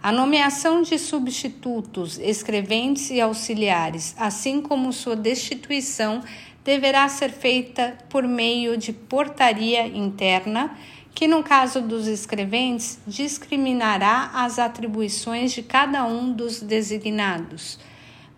A 0.02 0.10
nomeação 0.10 0.82
de 0.82 0.98
substitutos, 0.98 2.18
escreventes 2.18 3.10
e 3.10 3.20
auxiliares, 3.20 4.16
assim 4.18 4.62
como 4.62 4.94
sua 4.94 5.16
destituição, 5.16 6.24
deverá 6.64 7.10
ser 7.10 7.32
feita 7.32 7.98
por 8.08 8.24
meio 8.26 8.78
de 8.78 8.94
portaria 8.94 9.86
interna, 9.86 10.72
que, 11.14 11.28
no 11.28 11.44
caso 11.44 11.82
dos 11.82 12.08
escreventes, 12.08 12.98
discriminará 13.06 14.32
as 14.34 14.58
atribuições 14.58 15.52
de 15.52 15.62
cada 15.62 16.06
um 16.06 16.32
dos 16.32 16.62
designados. 16.62 17.78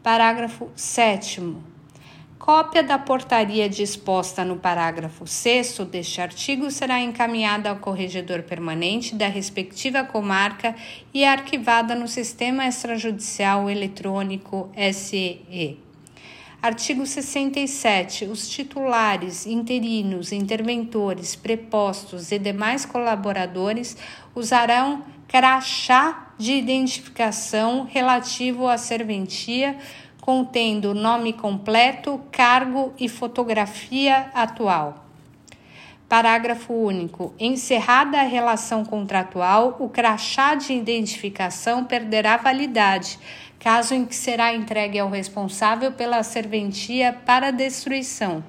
Parágrafo 0.02 0.69
7. 0.76 1.74
Cópia 2.45 2.84
da 2.84 2.99
portaria 2.99 3.67
disposta 3.67 4.45
no 4.45 4.58
parágrafo 4.58 5.25
6 5.25 5.79
deste 5.89 6.21
artigo 6.21 6.69
será 6.69 6.99
encaminhada 6.99 7.71
ao 7.71 7.77
corregedor 7.77 8.43
permanente 8.43 9.15
da 9.15 9.27
respectiva 9.27 10.03
comarca 10.03 10.75
e 11.12 11.25
arquivada 11.25 11.95
no 11.95 12.08
Sistema 12.08 12.67
Extrajudicial 12.67 13.67
Eletrônico 13.67 14.69
SEE. 14.93 15.79
Artigo 16.62 17.03
67. 17.08 18.25
Os 18.25 18.47
titulares, 18.47 19.47
interinos, 19.47 20.31
interventores, 20.31 21.36
prepostos 21.36 22.31
e 22.31 22.38
demais 22.38 22.86
colaboradores 22.86 23.97
usarão 24.36 25.03
crachá 25.27 26.34
de 26.38 26.53
identificação 26.53 27.88
relativo 27.89 28.67
à 28.67 28.77
serventia 28.77 29.77
contendo 30.25 30.95
nome 30.95 31.33
completo, 31.33 32.19
cargo 32.31 32.91
e 32.97 33.07
fotografia 33.07 34.31
atual. 34.33 35.05
Parágrafo 36.09 36.73
único. 36.73 37.31
Encerrada 37.39 38.17
a 38.19 38.23
relação 38.23 38.83
contratual, 38.83 39.75
o 39.79 39.88
crachá 39.88 40.55
de 40.55 40.73
identificação 40.73 41.85
perderá 41.85 42.38
validade, 42.38 43.19
caso 43.59 43.93
em 43.93 44.03
que 44.03 44.15
será 44.15 44.51
entregue 44.51 44.97
ao 44.97 45.11
responsável 45.11 45.91
pela 45.91 46.23
serventia 46.23 47.13
para 47.23 47.51
destruição. 47.51 48.43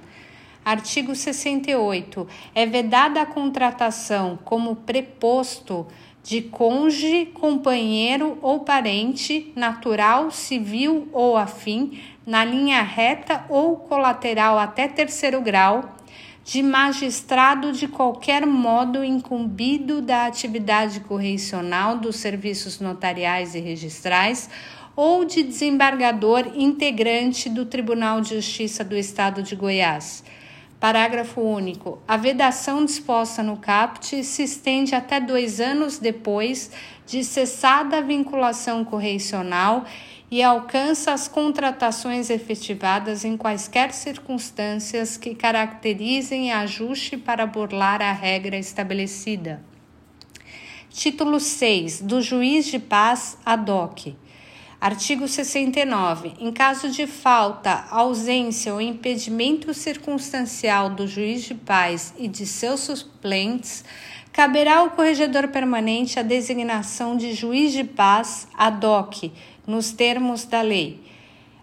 Artigo 0.64 1.14
68. 1.14 2.26
É 2.54 2.64
vedada 2.64 3.20
a 3.20 3.26
contratação 3.26 4.38
como 4.46 4.76
preposto 4.76 5.86
de 6.26 6.42
cônjuge, 6.42 7.26
companheiro 7.26 8.36
ou 8.42 8.60
parente, 8.60 9.52
natural, 9.54 10.32
civil 10.32 11.08
ou 11.12 11.36
afim, 11.36 12.00
na 12.26 12.44
linha 12.44 12.82
reta 12.82 13.44
ou 13.48 13.76
colateral 13.76 14.58
até 14.58 14.88
terceiro 14.88 15.40
grau, 15.40 15.94
de 16.44 16.64
magistrado 16.64 17.70
de 17.70 17.86
qualquer 17.86 18.44
modo 18.44 19.04
incumbido 19.04 20.02
da 20.02 20.26
atividade 20.26 20.98
correcional 20.98 21.96
dos 21.96 22.16
serviços 22.16 22.80
notariais 22.80 23.54
e 23.54 23.60
registrais 23.60 24.50
ou 24.96 25.24
de 25.24 25.44
desembargador 25.44 26.50
integrante 26.56 27.48
do 27.48 27.66
Tribunal 27.66 28.20
de 28.20 28.34
Justiça 28.34 28.82
do 28.82 28.96
Estado 28.96 29.44
de 29.44 29.54
Goiás 29.54 30.24
Parágrafo 30.86 31.40
único. 31.40 31.98
A 32.06 32.16
vedação 32.16 32.84
disposta 32.84 33.42
no 33.42 33.56
caput 33.56 34.22
se 34.22 34.44
estende 34.44 34.94
até 34.94 35.18
dois 35.18 35.60
anos 35.60 35.98
depois 35.98 36.70
de 37.04 37.24
cessada 37.24 37.98
a 37.98 38.00
vinculação 38.00 38.84
correicional 38.84 39.84
e 40.30 40.40
alcança 40.44 41.12
as 41.12 41.26
contratações 41.26 42.30
efetivadas 42.30 43.24
em 43.24 43.36
quaisquer 43.36 43.92
circunstâncias 43.92 45.16
que 45.16 45.34
caracterizem 45.34 46.52
ajuste 46.52 47.16
para 47.16 47.44
burlar 47.46 48.00
a 48.00 48.12
regra 48.12 48.56
estabelecida. 48.56 49.64
Título 50.88 51.40
6. 51.40 52.00
Do 52.02 52.22
juiz 52.22 52.64
de 52.64 52.78
paz 52.78 53.36
ad 53.44 53.68
hoc. 53.72 54.14
Artigo 54.86 55.26
69. 55.26 56.34
Em 56.38 56.52
caso 56.52 56.88
de 56.88 57.08
falta, 57.08 57.86
ausência 57.90 58.72
ou 58.72 58.80
impedimento 58.80 59.74
circunstancial 59.74 60.90
do 60.90 61.08
juiz 61.08 61.42
de 61.42 61.56
paz 61.56 62.14
e 62.16 62.28
de 62.28 62.46
seus 62.46 62.82
suplentes, 62.82 63.84
caberá 64.32 64.76
ao 64.76 64.90
corregedor 64.90 65.48
permanente 65.48 66.20
a 66.20 66.22
designação 66.22 67.16
de 67.16 67.32
juiz 67.32 67.72
de 67.72 67.82
paz 67.82 68.46
ad 68.56 68.86
hoc, 68.86 69.32
nos 69.66 69.90
termos 69.90 70.44
da 70.44 70.62
lei. 70.62 71.00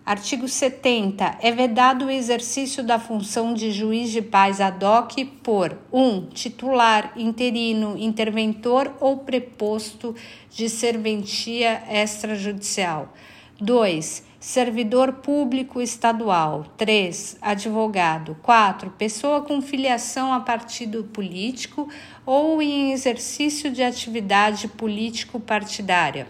Artigo 0.06 0.50
70. 0.50 1.38
É 1.42 1.50
vedado 1.50 2.06
o 2.06 2.12
exercício 2.12 2.84
da 2.84 3.00
função 3.00 3.54
de 3.54 3.72
juiz 3.72 4.12
de 4.12 4.22
paz 4.22 4.60
ad 4.60 4.84
hoc 4.84 5.24
por 5.42 5.78
1. 5.94 6.02
Um, 6.02 6.26
titular, 6.26 7.14
interino, 7.16 7.98
interventor 7.98 8.94
ou 9.00 9.20
preposto 9.20 10.14
de 10.52 10.68
serventia 10.68 11.84
extrajudicial. 11.90 13.14
2. 13.62 14.26
Servidor 14.42 15.14
público 15.14 15.80
estadual. 15.80 16.66
3. 16.76 17.38
Advogado. 17.42 18.36
4. 18.44 18.90
Pessoa 18.98 19.40
com 19.40 19.62
filiação 19.62 20.34
a 20.34 20.42
partido 20.42 21.06
político 21.06 21.88
ou 22.26 22.62
em 22.62 22.92
exercício 22.92 23.72
de 23.72 23.82
atividade 23.82 24.68
político-partidária. 24.68 26.28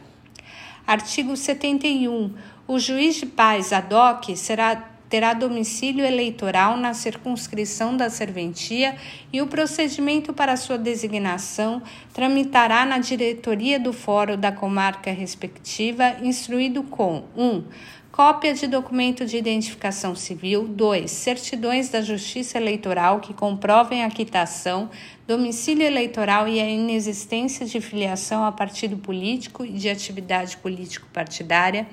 Artigo 0.85 1.37
71. 1.37 2.33
O 2.65 2.79
juiz 2.79 3.15
de 3.15 3.25
paz 3.25 3.73
ad 3.73 3.93
hoc 3.93 4.35
será 4.37 4.89
terá 5.09 5.31
domicílio 5.35 6.03
eleitoral 6.03 6.75
na 6.75 6.91
circunscrição 6.95 7.95
da 7.95 8.09
serventia 8.09 8.95
e 9.31 9.43
o 9.43 9.47
procedimento 9.47 10.33
para 10.33 10.57
sua 10.57 10.75
designação 10.75 11.83
tramitará 12.11 12.83
na 12.83 12.97
diretoria 12.97 13.79
do 13.79 13.93
fórum 13.93 14.35
da 14.35 14.51
comarca 14.51 15.11
respectiva, 15.11 16.15
instruído 16.23 16.81
com 16.81 17.25
1. 17.37 17.45
Um, 17.45 17.63
cópia 18.11 18.55
de 18.55 18.65
documento 18.65 19.23
de 19.23 19.37
identificação 19.37 20.15
civil, 20.15 20.67
2. 20.67 21.11
Certidões 21.11 21.89
da 21.89 22.01
Justiça 22.01 22.57
Eleitoral 22.57 23.19
que 23.19 23.35
comprovem 23.35 24.03
a 24.03 24.09
quitação, 24.09 24.89
domicílio 25.27 25.85
eleitoral 25.85 26.47
e 26.47 26.59
a 26.59 26.67
inexistência 26.67 27.67
de 27.67 27.79
filiação 27.79 28.43
a 28.43 28.51
partido 28.51 28.97
político 28.97 29.63
e 29.63 29.73
de 29.73 29.89
atividade 29.89 30.57
político-partidária. 30.57 31.85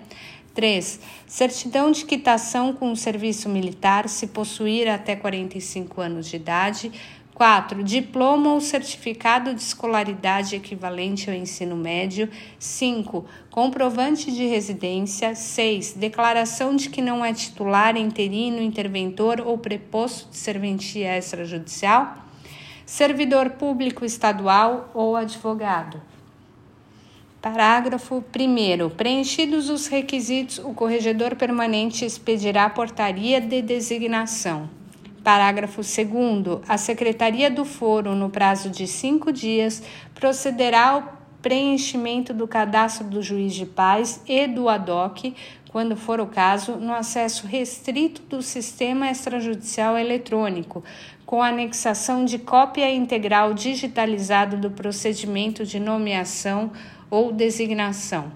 3. 0.54 1.00
Certidão 1.26 1.90
de 1.90 2.04
quitação 2.04 2.72
com 2.72 2.92
o 2.92 2.96
serviço 2.96 3.48
militar, 3.48 4.08
se 4.08 4.26
possuir 4.26 4.88
até 4.88 5.14
45 5.16 6.00
anos 6.00 6.26
de 6.26 6.36
idade. 6.36 6.92
4. 7.40 7.82
Diploma 7.82 8.52
ou 8.52 8.60
certificado 8.60 9.54
de 9.54 9.62
escolaridade 9.62 10.54
equivalente 10.54 11.30
ao 11.30 11.34
ensino 11.34 11.74
médio. 11.74 12.28
5. 12.58 13.24
Comprovante 13.50 14.30
de 14.30 14.44
residência. 14.46 15.34
6. 15.34 15.94
Declaração 15.94 16.76
de 16.76 16.90
que 16.90 17.00
não 17.00 17.24
é 17.24 17.32
titular, 17.32 17.96
interino, 17.96 18.60
interventor 18.60 19.40
ou 19.40 19.56
preposto 19.56 20.28
de 20.28 20.36
serventia 20.36 21.16
extrajudicial. 21.16 22.14
Servidor 22.84 23.50
público 23.52 24.04
estadual 24.04 24.90
ou 24.92 25.16
advogado. 25.16 26.02
Parágrafo 27.40 28.16
1. 28.16 28.90
Preenchidos 28.90 29.70
os 29.70 29.86
requisitos, 29.86 30.58
o 30.58 30.74
corregedor 30.74 31.34
permanente 31.36 32.04
expedirá 32.04 32.68
portaria 32.68 33.40
de 33.40 33.62
designação. 33.62 34.68
Parágrafo 35.24 35.80
2. 35.80 36.60
A 36.68 36.76
Secretaria 36.76 37.50
do 37.50 37.64
Foro, 37.64 38.14
no 38.14 38.28
prazo 38.28 38.68
de 38.68 38.86
cinco 38.86 39.32
dias, 39.32 39.82
procederá 40.14 40.90
ao 40.90 41.20
preenchimento 41.40 42.34
do 42.34 42.46
cadastro 42.46 43.06
do 43.06 43.22
juiz 43.22 43.54
de 43.54 43.64
paz 43.64 44.22
e 44.28 44.46
do 44.46 44.68
ADOC, 44.68 45.34
quando 45.70 45.94
for 45.94 46.20
o 46.20 46.26
caso, 46.26 46.72
no 46.72 46.92
acesso 46.92 47.46
restrito 47.46 48.22
do 48.22 48.42
sistema 48.42 49.08
extrajudicial 49.08 49.96
eletrônico, 49.96 50.82
com 51.24 51.40
anexação 51.40 52.24
de 52.24 52.40
cópia 52.40 52.92
integral 52.92 53.54
digitalizada 53.54 54.56
do 54.56 54.72
procedimento 54.72 55.64
de 55.64 55.78
nomeação 55.78 56.72
ou 57.08 57.30
designação. 57.30 58.32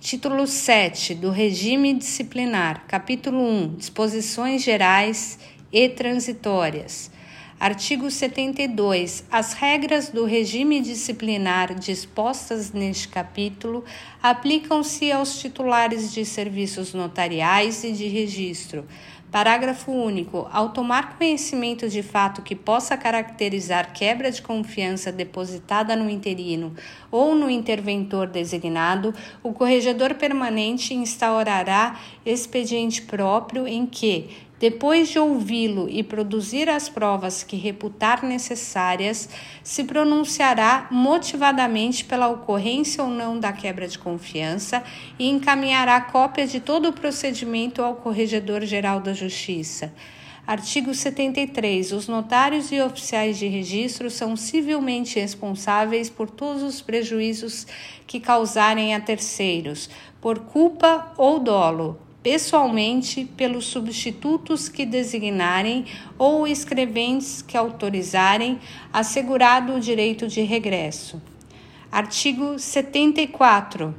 Título 0.00 0.46
7 0.46 1.16
do 1.16 1.30
Regime 1.30 1.92
Disciplinar, 1.94 2.84
Capítulo 2.86 3.42
1 3.42 3.74
Disposições 3.74 4.62
Gerais 4.62 5.36
e 5.72 5.88
transitórias. 5.88 7.10
Artigo 7.64 8.10
72. 8.10 9.24
As 9.32 9.54
regras 9.54 10.10
do 10.10 10.26
regime 10.26 10.82
disciplinar 10.82 11.74
dispostas 11.74 12.72
neste 12.72 13.08
capítulo 13.08 13.82
aplicam-se 14.22 15.10
aos 15.10 15.38
titulares 15.38 16.12
de 16.12 16.26
serviços 16.26 16.92
notariais 16.92 17.82
e 17.82 17.92
de 17.92 18.06
registro. 18.06 18.84
Parágrafo 19.34 19.90
único. 19.90 20.46
Ao 20.52 20.68
tomar 20.68 21.18
conhecimento 21.18 21.88
de 21.88 22.04
fato 22.04 22.40
que 22.40 22.54
possa 22.54 22.96
caracterizar 22.96 23.92
quebra 23.92 24.30
de 24.30 24.40
confiança 24.40 25.10
depositada 25.10 25.96
no 25.96 26.08
interino 26.08 26.72
ou 27.10 27.34
no 27.34 27.50
interventor 27.50 28.28
designado, 28.28 29.12
o 29.42 29.52
corregedor 29.52 30.14
permanente 30.14 30.94
instaurará 30.94 31.98
expediente 32.24 33.02
próprio 33.02 33.66
em 33.66 33.86
que, 33.86 34.28
depois 34.58 35.08
de 35.08 35.18
ouvi-lo 35.18 35.88
e 35.90 36.02
produzir 36.02 36.68
as 36.68 36.88
provas 36.88 37.42
que 37.42 37.56
reputar 37.56 38.24
necessárias, 38.24 39.28
se 39.62 39.84
pronunciará 39.84 40.86
motivadamente 40.90 42.04
pela 42.04 42.28
ocorrência 42.28 43.02
ou 43.02 43.10
não 43.10 43.38
da 43.38 43.52
quebra 43.52 43.88
de 43.88 43.98
confiança 43.98 44.82
e 45.18 45.28
encaminhará 45.28 46.00
cópia 46.00 46.46
de 46.46 46.60
todo 46.60 46.88
o 46.88 46.92
procedimento 46.92 47.82
ao 47.82 47.96
Corregedor-Geral 47.96 49.00
da 49.00 49.12
Justiça. 49.12 49.92
Artigo 50.46 50.94
73. 50.94 51.92
Os 51.92 52.06
notários 52.06 52.70
e 52.70 52.78
oficiais 52.78 53.38
de 53.38 53.46
registro 53.46 54.10
são 54.10 54.36
civilmente 54.36 55.18
responsáveis 55.18 56.10
por 56.10 56.28
todos 56.28 56.62
os 56.62 56.82
prejuízos 56.82 57.66
que 58.06 58.20
causarem 58.20 58.94
a 58.94 59.00
terceiros, 59.00 59.88
por 60.20 60.40
culpa 60.40 61.12
ou 61.16 61.38
dolo, 61.38 61.98
pessoalmente 62.24 63.26
pelos 63.36 63.66
substitutos 63.66 64.66
que 64.66 64.86
designarem 64.86 65.84
ou 66.16 66.46
escreventes 66.46 67.42
que 67.42 67.54
autorizarem, 67.54 68.58
assegurado 68.90 69.74
o 69.74 69.80
direito 69.80 70.26
de 70.26 70.40
regresso. 70.40 71.20
Artigo 71.92 72.58
74. 72.58 73.94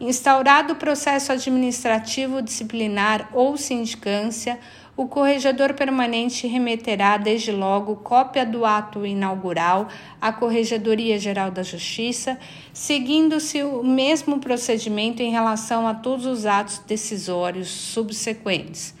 Instaurado 0.00 0.72
o 0.72 0.76
processo 0.76 1.30
administrativo 1.30 2.40
disciplinar 2.40 3.28
ou 3.34 3.58
sindicância, 3.58 4.58
o 4.96 5.06
corregedor 5.06 5.72
permanente 5.74 6.46
remeterá 6.46 7.16
desde 7.16 7.50
logo 7.50 7.96
cópia 7.96 8.44
do 8.44 8.64
ato 8.64 9.06
inaugural 9.06 9.88
à 10.20 10.32
Corregedoria 10.32 11.18
Geral 11.18 11.50
da 11.50 11.62
Justiça, 11.62 12.38
seguindo-se 12.72 13.62
o 13.62 13.82
mesmo 13.82 14.38
procedimento 14.38 15.22
em 15.22 15.30
relação 15.30 15.86
a 15.86 15.94
todos 15.94 16.26
os 16.26 16.44
atos 16.44 16.78
decisórios 16.86 17.68
subsequentes. 17.68 18.94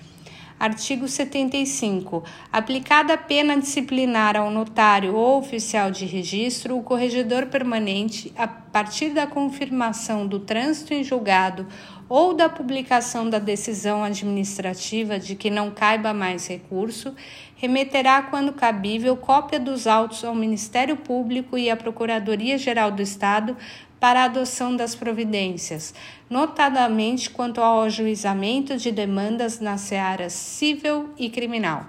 Artigo 0.62 1.08
75. 1.08 2.22
Aplicada 2.52 3.14
a 3.14 3.18
pena 3.18 3.58
disciplinar 3.58 4.36
ao 4.36 4.48
notário 4.48 5.12
ou 5.12 5.40
oficial 5.40 5.90
de 5.90 6.06
registro, 6.06 6.78
o 6.78 6.84
corregedor 6.84 7.46
permanente, 7.46 8.32
a 8.38 8.46
partir 8.46 9.08
da 9.08 9.26
confirmação 9.26 10.24
do 10.24 10.38
trânsito 10.38 10.94
em 10.94 11.02
julgado 11.02 11.66
ou 12.08 12.32
da 12.32 12.48
publicação 12.48 13.28
da 13.28 13.40
decisão 13.40 14.04
administrativa 14.04 15.18
de 15.18 15.34
que 15.34 15.50
não 15.50 15.68
caiba 15.68 16.14
mais 16.14 16.46
recurso, 16.46 17.12
remeterá, 17.56 18.22
quando 18.22 18.52
cabível, 18.52 19.16
cópia 19.16 19.58
dos 19.58 19.88
autos 19.88 20.24
ao 20.24 20.32
Ministério 20.32 20.96
Público 20.96 21.58
e 21.58 21.70
à 21.70 21.76
Procuradoria-Geral 21.76 22.92
do 22.92 23.02
Estado 23.02 23.56
para 24.02 24.22
a 24.22 24.24
adoção 24.24 24.74
das 24.74 24.96
providências, 24.96 25.94
notadamente 26.28 27.30
quanto 27.30 27.60
ao 27.60 27.82
ajuizamento 27.82 28.76
de 28.76 28.90
demandas 28.90 29.60
nas 29.60 29.82
searas 29.82 30.32
civil 30.32 31.10
e 31.16 31.30
criminal. 31.30 31.86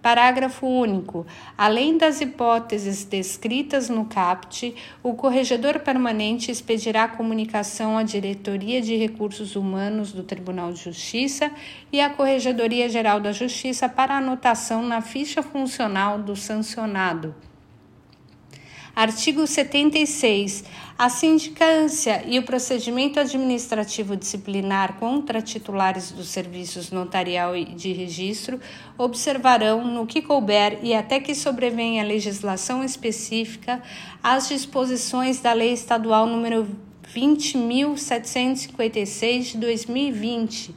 Parágrafo 0.00 0.64
único. 0.68 1.26
Além 1.58 1.98
das 1.98 2.20
hipóteses 2.20 3.02
descritas 3.02 3.88
no 3.88 4.04
CAPT, 4.04 4.72
o 5.02 5.14
corregedor 5.14 5.80
permanente 5.80 6.48
expedirá 6.48 7.08
comunicação 7.08 7.98
à 7.98 8.04
Diretoria 8.04 8.80
de 8.80 8.94
Recursos 8.94 9.56
Humanos 9.56 10.12
do 10.12 10.22
Tribunal 10.22 10.72
de 10.72 10.84
Justiça 10.84 11.50
e 11.90 12.00
à 12.00 12.08
Corregedoria 12.08 12.88
Geral 12.88 13.18
da 13.18 13.32
Justiça 13.32 13.88
para 13.88 14.16
anotação 14.16 14.84
na 14.84 15.00
ficha 15.00 15.42
funcional 15.42 16.20
do 16.20 16.36
sancionado. 16.36 17.34
Artigo 18.94 19.46
76. 19.46 20.64
A 20.98 21.08
sindicância 21.08 22.22
e 22.26 22.38
o 22.38 22.42
procedimento 22.42 23.18
administrativo 23.18 24.14
disciplinar 24.14 24.98
contra 24.98 25.40
titulares 25.40 26.12
dos 26.12 26.28
serviços 26.28 26.90
notarial 26.90 27.56
e 27.56 27.64
de 27.64 27.90
registro 27.90 28.60
observarão, 28.98 29.82
no 29.82 30.06
que 30.06 30.20
couber 30.20 30.78
e 30.82 30.92
até 30.92 31.18
que 31.18 31.34
sobrevenha 31.34 32.04
legislação 32.04 32.84
específica, 32.84 33.82
as 34.22 34.48
disposições 34.48 35.40
da 35.40 35.54
Lei 35.54 35.72
Estadual 35.72 36.26
número 36.26 36.68
20.756 37.14 39.52
de 39.52 39.56
2020 39.56 40.74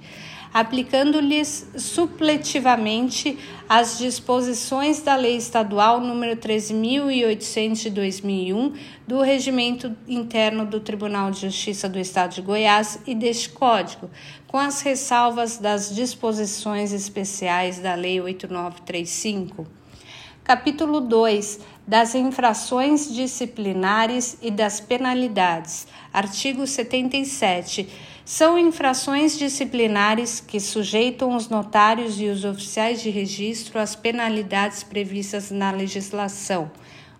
aplicando-lhes 0.56 1.68
supletivamente 1.76 3.38
as 3.68 3.98
disposições 3.98 5.02
da 5.02 5.14
Lei 5.14 5.36
Estadual 5.36 6.00
nº 6.00 6.38
13.800 6.38 7.76
de 7.76 7.90
2001 7.90 8.74
do 9.06 9.20
Regimento 9.20 9.94
Interno 10.08 10.66
do 10.66 10.80
Tribunal 10.80 11.30
de 11.30 11.42
Justiça 11.42 11.90
do 11.90 12.00
Estado 12.00 12.36
de 12.36 12.42
Goiás 12.42 13.02
e 13.06 13.14
deste 13.14 13.50
Código, 13.50 14.10
com 14.48 14.58
as 14.58 14.80
ressalvas 14.80 15.58
das 15.58 15.94
disposições 15.94 16.94
especiais 16.94 17.80
da 17.80 17.94
Lei 17.94 18.22
8935. 18.22 19.68
Capítulo 20.42 21.02
2 21.02 21.60
das 21.86 22.16
infrações 22.16 23.14
disciplinares 23.14 24.38
e 24.42 24.50
das 24.50 24.80
penalidades. 24.80 25.86
Artigo 26.14 26.66
77 26.66 28.15
são 28.26 28.58
infrações 28.58 29.38
disciplinares 29.38 30.40
que 30.40 30.60
sujeitam 30.60 31.36
os 31.36 31.48
notários 31.48 32.20
e 32.20 32.26
os 32.26 32.44
oficiais 32.44 33.00
de 33.00 33.12
registro 33.12 33.80
às 33.80 33.96
penalidades 33.96 34.82
previstas 34.82 35.52
na 35.52 35.70
legislação. 35.70 36.72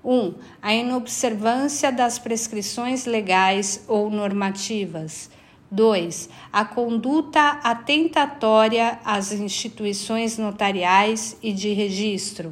1. 0.04 0.12
Um, 0.12 0.34
a 0.60 0.74
inobservância 0.74 1.92
das 1.92 2.18
prescrições 2.18 3.06
legais 3.06 3.86
ou 3.88 4.10
normativas. 4.10 5.30
2. 5.70 6.30
A 6.52 6.66
conduta 6.66 7.60
atentatória 7.64 9.00
às 9.06 9.32
instituições 9.32 10.40
notariais 10.40 11.38
e 11.42 11.54
de 11.54 11.72
registro. 11.72 12.52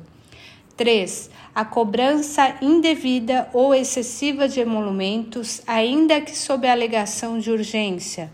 3. 0.77 1.29
A 1.55 1.63
cobrança 1.63 2.55
indevida 2.61 3.47
ou 3.53 3.73
excessiva 3.73 4.47
de 4.47 4.59
emolumentos, 4.59 5.61
ainda 5.67 6.19
que 6.21 6.35
sob 6.35 6.67
alegação 6.67 7.37
de 7.37 7.51
urgência. 7.51 8.31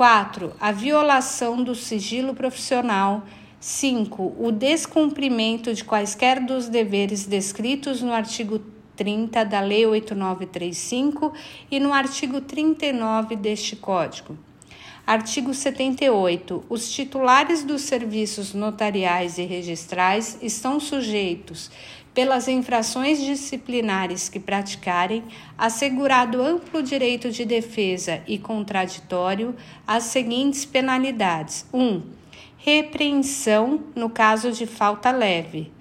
4. 0.00 0.54
A 0.58 0.72
violação 0.72 1.62
do 1.62 1.74
sigilo 1.74 2.32
profissional. 2.32 3.22
5. 3.60 4.34
O 4.38 4.50
descumprimento 4.50 5.74
de 5.74 5.84
quaisquer 5.84 6.40
dos 6.40 6.70
deveres 6.70 7.26
descritos 7.26 8.00
no 8.00 8.10
artigo 8.10 8.62
30 8.96 9.44
da 9.44 9.60
Lei 9.60 9.84
8935 9.84 11.34
e 11.70 11.78
no 11.78 11.92
artigo 11.92 12.40
39 12.40 13.36
deste 13.36 13.76
Código. 13.76 14.38
Artigo 15.06 15.52
78. 15.52 16.64
Os 16.70 16.90
titulares 16.90 17.62
dos 17.62 17.82
serviços 17.82 18.54
notariais 18.54 19.36
e 19.36 19.42
registrais 19.42 20.38
estão 20.40 20.80
sujeitos, 20.80 21.70
pelas 22.14 22.48
infrações 22.48 23.20
disciplinares 23.20 24.28
que 24.28 24.40
praticarem, 24.40 25.22
assegurado 25.56 26.42
amplo 26.42 26.82
direito 26.82 27.30
de 27.30 27.44
defesa 27.44 28.22
e 28.26 28.38
contraditório, 28.38 29.54
as 29.86 30.04
seguintes 30.04 30.64
penalidades: 30.64 31.66
1. 31.72 31.82
Um, 31.82 32.02
repreensão 32.58 33.80
no 33.94 34.10
caso 34.10 34.52
de 34.52 34.66
falta 34.66 35.10
leve. 35.10 35.72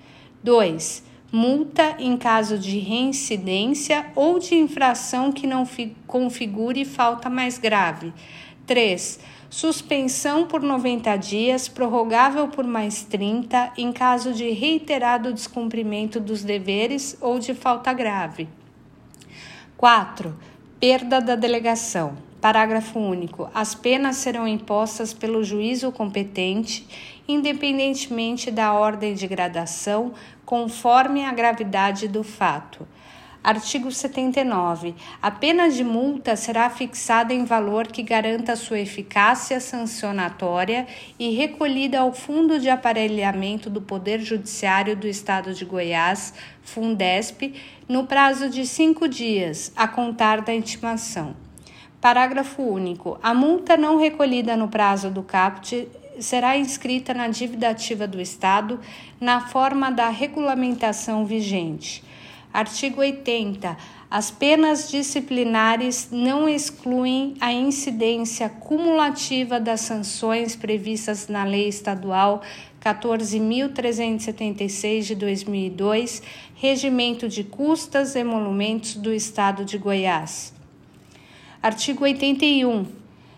2. 0.43 1.03
Multa 1.31 1.95
em 1.99 2.17
caso 2.17 2.57
de 2.57 2.79
reincidência 2.79 4.07
ou 4.15 4.39
de 4.39 4.55
infração 4.55 5.31
que 5.31 5.45
não 5.45 5.67
configure 6.07 6.85
falta 6.85 7.29
mais 7.29 7.59
grave. 7.59 8.11
3 8.65 9.19
suspensão 9.49 10.45
por 10.45 10.61
90 10.61 11.15
dias, 11.17 11.67
prorrogável 11.67 12.47
por 12.47 12.65
mais 12.65 13.03
30, 13.03 13.73
em 13.77 13.91
caso 13.91 14.31
de 14.33 14.49
reiterado 14.51 15.33
descumprimento 15.33 16.19
dos 16.19 16.43
deveres 16.43 17.17
ou 17.19 17.39
de 17.39 17.53
falta 17.53 17.91
grave. 17.91 18.47
4. 19.75 20.35
Perda 20.79 21.19
da 21.19 21.35
delegação. 21.35 22.17
Parágrafo 22.39 22.99
único. 22.99 23.49
As 23.53 23.75
penas 23.75 24.17
serão 24.17 24.47
impostas 24.47 25.13
pelo 25.13 25.43
juízo 25.43 25.91
competente, 25.91 26.87
independentemente 27.27 28.49
da 28.49 28.71
ordem 28.73 29.13
de 29.13 29.27
gradação, 29.27 30.13
conforme 30.45 31.25
a 31.25 31.33
gravidade 31.33 32.07
do 32.07 32.23
fato. 32.23 32.87
Artigo 33.41 33.89
79. 33.89 34.93
A 35.21 35.31
pena 35.31 35.69
de 35.69 35.81
multa 35.81 36.35
será 36.35 36.69
fixada 36.69 37.33
em 37.33 37.45
valor 37.45 37.87
que 37.87 38.03
garanta 38.03 38.53
sua 38.57 38.79
eficácia 38.79 39.61
sancionatória 39.61 40.85
e 41.17 41.29
recolhida 41.29 41.99
ao 41.99 42.11
Fundo 42.11 42.59
de 42.59 42.69
Aparelhamento 42.69 43.69
do 43.69 43.81
Poder 43.81 44.19
Judiciário 44.19 44.93
do 44.93 45.07
Estado 45.07 45.53
de 45.53 45.63
Goiás, 45.63 46.33
Fundesp, 46.61 47.53
no 47.87 48.05
prazo 48.05 48.49
de 48.49 48.67
cinco 48.67 49.07
dias, 49.07 49.71
a 49.73 49.87
contar 49.87 50.41
da 50.41 50.53
intimação. 50.53 51.33
Parágrafo 52.01 52.61
único. 52.61 53.17
A 53.23 53.33
multa 53.33 53.77
não 53.77 53.97
recolhida 53.97 54.57
no 54.57 54.67
prazo 54.67 55.09
do 55.09 55.23
CAPT 55.23 55.87
será 56.19 56.57
inscrita 56.57 57.13
na 57.13 57.29
dívida 57.29 57.69
ativa 57.69 58.05
do 58.05 58.19
Estado 58.19 58.81
na 59.19 59.47
forma 59.47 59.89
da 59.89 60.09
regulamentação 60.09 61.25
vigente. 61.25 62.03
Artigo 62.51 63.01
80. 63.01 63.77
As 64.09 64.31
penas 64.31 64.89
disciplinares 64.89 66.09
não 66.11 66.49
excluem 66.49 67.35
a 67.39 67.53
incidência 67.53 68.49
cumulativa 68.49 69.59
das 69.59 69.81
sanções 69.81 70.55
previstas 70.55 71.27
na 71.27 71.43
Lei 71.43 71.67
Estadual 71.67 72.41
14.376 72.81 75.01
de 75.01 75.13
2002, 75.13 76.23
Regimento 76.55 77.29
de 77.29 77.43
Custas 77.43 78.15
e 78.15 78.19
Emolumentos 78.19 78.95
do 78.95 79.13
Estado 79.13 79.63
de 79.63 79.77
Goiás. 79.77 80.51
Artigo 81.61 82.03
81. 82.03 82.87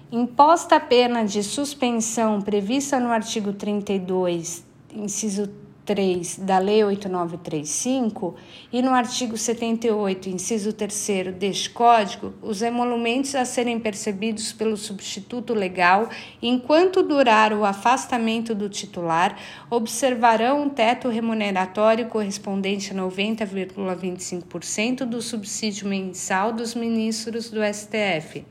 Imposta 0.10 0.78
a 0.78 0.80
pena 0.80 1.26
de 1.26 1.44
suspensão 1.44 2.42
prevista 2.42 2.98
no 3.00 3.10
artigo 3.10 3.52
32, 3.52 4.64
inciso 4.94 5.50
3 5.92 6.38
da 6.38 6.58
Lei 6.58 6.86
8935 6.86 8.36
e 8.72 8.82
no 8.82 8.92
artigo 8.92 9.38
78, 9.38 10.30
inciso 10.30 10.72
3 10.72 11.34
deste 11.38 11.70
Código, 11.70 12.34
os 12.42 12.62
emolumentos 12.62 13.36
a 13.36 13.44
serem 13.44 13.78
percebidos 13.78 14.54
pelo 14.54 14.78
substituto 14.78 15.54
legal 15.54 16.08
enquanto 16.42 17.04
durar 17.04 17.52
o 17.52 17.66
afastamento 17.66 18.56
do 18.56 18.70
titular 18.70 19.38
observarão 19.70 20.64
um 20.64 20.70
teto 20.70 21.10
remuneratório 21.10 22.08
correspondente 22.08 22.94
a 22.94 22.96
90,25% 22.96 25.04
do 25.04 25.22
subsídio 25.22 25.90
mensal 25.90 26.54
dos 26.54 26.74
ministros 26.74 27.50
do 27.50 27.60
STF. 27.62 28.46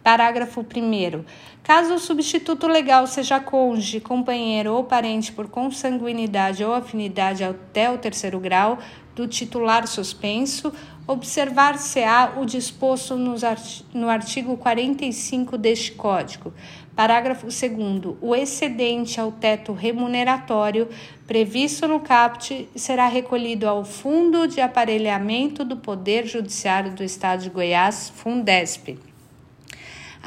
Parágrafo 0.00 0.60
1. 0.60 1.24
Caso 1.68 1.96
o 1.96 1.98
substituto 1.98 2.66
legal 2.66 3.06
seja 3.06 3.38
cônjuge, 3.38 4.00
companheiro 4.00 4.72
ou 4.72 4.84
parente 4.84 5.30
por 5.30 5.48
consanguinidade 5.48 6.64
ou 6.64 6.72
afinidade 6.72 7.44
até 7.44 7.90
o 7.90 7.98
terceiro 7.98 8.40
grau 8.40 8.78
do 9.14 9.28
titular 9.28 9.86
suspenso, 9.86 10.72
observar-se-á 11.06 12.32
o 12.38 12.46
disposto 12.46 13.18
no 13.92 14.08
artigo 14.08 14.56
45 14.56 15.58
deste 15.58 15.92
Código. 15.92 16.54
Parágrafo 16.96 17.48
2. 17.48 18.16
O 18.22 18.34
excedente 18.34 19.20
ao 19.20 19.30
teto 19.30 19.74
remuneratório 19.74 20.88
previsto 21.26 21.86
no 21.86 22.00
CAPT 22.00 22.66
será 22.74 23.08
recolhido 23.08 23.68
ao 23.68 23.84
Fundo 23.84 24.48
de 24.48 24.62
Aparelhamento 24.62 25.66
do 25.66 25.76
Poder 25.76 26.26
Judiciário 26.26 26.92
do 26.92 27.04
Estado 27.04 27.42
de 27.42 27.50
Goiás, 27.50 28.10
Fundesp. 28.16 29.07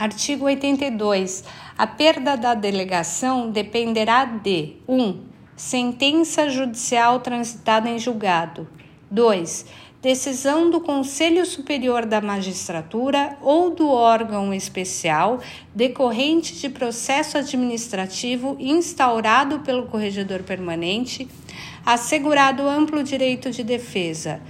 Artigo 0.02 0.46
82. 0.46 1.44
A 1.78 1.86
perda 1.86 2.36
da 2.36 2.56
delegação 2.56 3.52
dependerá 3.52 4.26
de 4.26 4.78
1. 4.88 5.00
Um, 5.00 5.20
sentença 5.56 6.50
judicial 6.50 7.20
transitada 7.20 7.88
em 7.88 8.00
julgado. 8.00 8.68
2. 9.12 9.68
Decisão 10.02 10.72
do 10.72 10.82
Conselho 10.82 11.46
Superior 11.46 12.08
da 12.08 12.20
Magistratura 12.20 13.38
ou 13.44 13.70
do 13.70 13.90
órgão 13.90 14.52
especial 14.52 15.40
decorrente 15.76 16.56
de 16.56 16.68
processo 16.68 17.38
administrativo 17.38 18.58
instaurado 18.60 19.60
pelo 19.60 19.86
corregedor 19.86 20.42
permanente 20.42 21.30
assegurado 21.86 22.68
amplo 22.68 23.04
direito 23.04 23.52
de 23.52 23.64
defesa. 23.64 24.42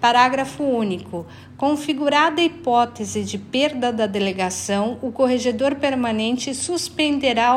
Parágrafo 0.00 0.62
único. 0.62 1.26
Configurada 1.56 2.40
a 2.40 2.44
hipótese 2.44 3.24
de 3.24 3.36
perda 3.36 3.92
da 3.92 4.06
delegação, 4.06 4.96
o 5.02 5.10
corregedor 5.10 5.74
permanente 5.74 6.54
suspenderá 6.54 7.54